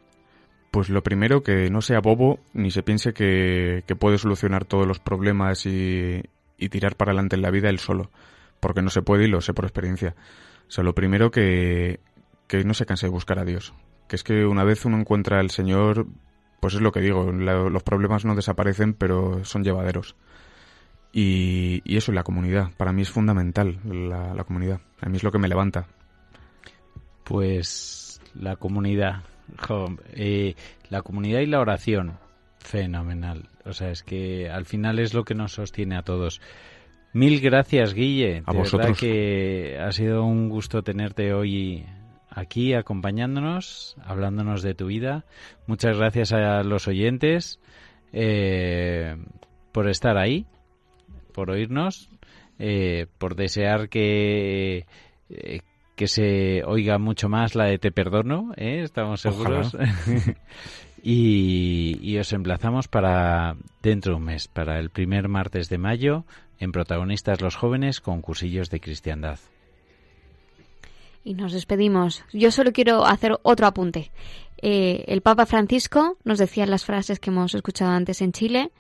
[0.70, 4.87] Pues lo primero, que no sea bobo ni se piense que, que puede solucionar todos
[4.87, 6.22] los problemas y,
[6.59, 8.11] y tirar para adelante en la vida él solo,
[8.61, 10.14] porque no se puede y lo sé por experiencia.
[10.68, 12.01] O sea, lo primero que,
[12.47, 13.72] que no se canse de buscar a Dios,
[14.09, 16.07] que es que una vez uno encuentra al Señor,
[16.61, 20.17] pues es lo que digo, la- los problemas no desaparecen, pero son llevaderos.
[21.13, 24.81] Y, y eso, la comunidad, para mí es fundamental, la, la comunidad.
[25.01, 25.87] A mí es lo que me levanta.
[27.25, 29.23] Pues la comunidad,
[29.67, 30.55] jo, eh,
[30.91, 32.19] la comunidad y la oración,
[32.59, 33.49] fenomenal.
[33.65, 36.41] O sea, es que al final es lo que nos sostiene a todos.
[37.13, 38.43] Mil gracias, Guille.
[38.47, 41.85] A de verdad que ha sido un gusto tenerte hoy
[42.31, 45.24] aquí acompañándonos, hablándonos de tu vida.
[45.66, 47.61] Muchas gracias a los oyentes
[48.12, 49.16] eh,
[49.72, 50.47] por estar ahí,
[51.33, 52.11] por oírnos,
[52.59, 54.87] eh, por desear que
[55.31, 55.61] eh,
[55.99, 58.83] que se oiga mucho más la de Te Perdono, ¿eh?
[58.85, 59.76] estamos seguros.
[61.03, 66.24] y, y os emplazamos para dentro de un mes, para el primer martes de mayo,
[66.61, 69.41] en Protagonistas los Jóvenes con cursillos de cristiandad.
[71.25, 72.25] Y nos despedimos.
[72.33, 74.11] Yo solo quiero hacer otro apunte.
[74.61, 78.71] Eh, el Papa Francisco nos decía en las frases que hemos escuchado antes en Chile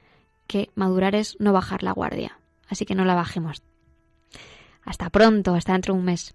[0.46, 2.38] que madurar es no bajar la guardia.
[2.68, 3.62] Así que no la bajemos.
[4.84, 6.34] Hasta pronto, hasta dentro de un mes.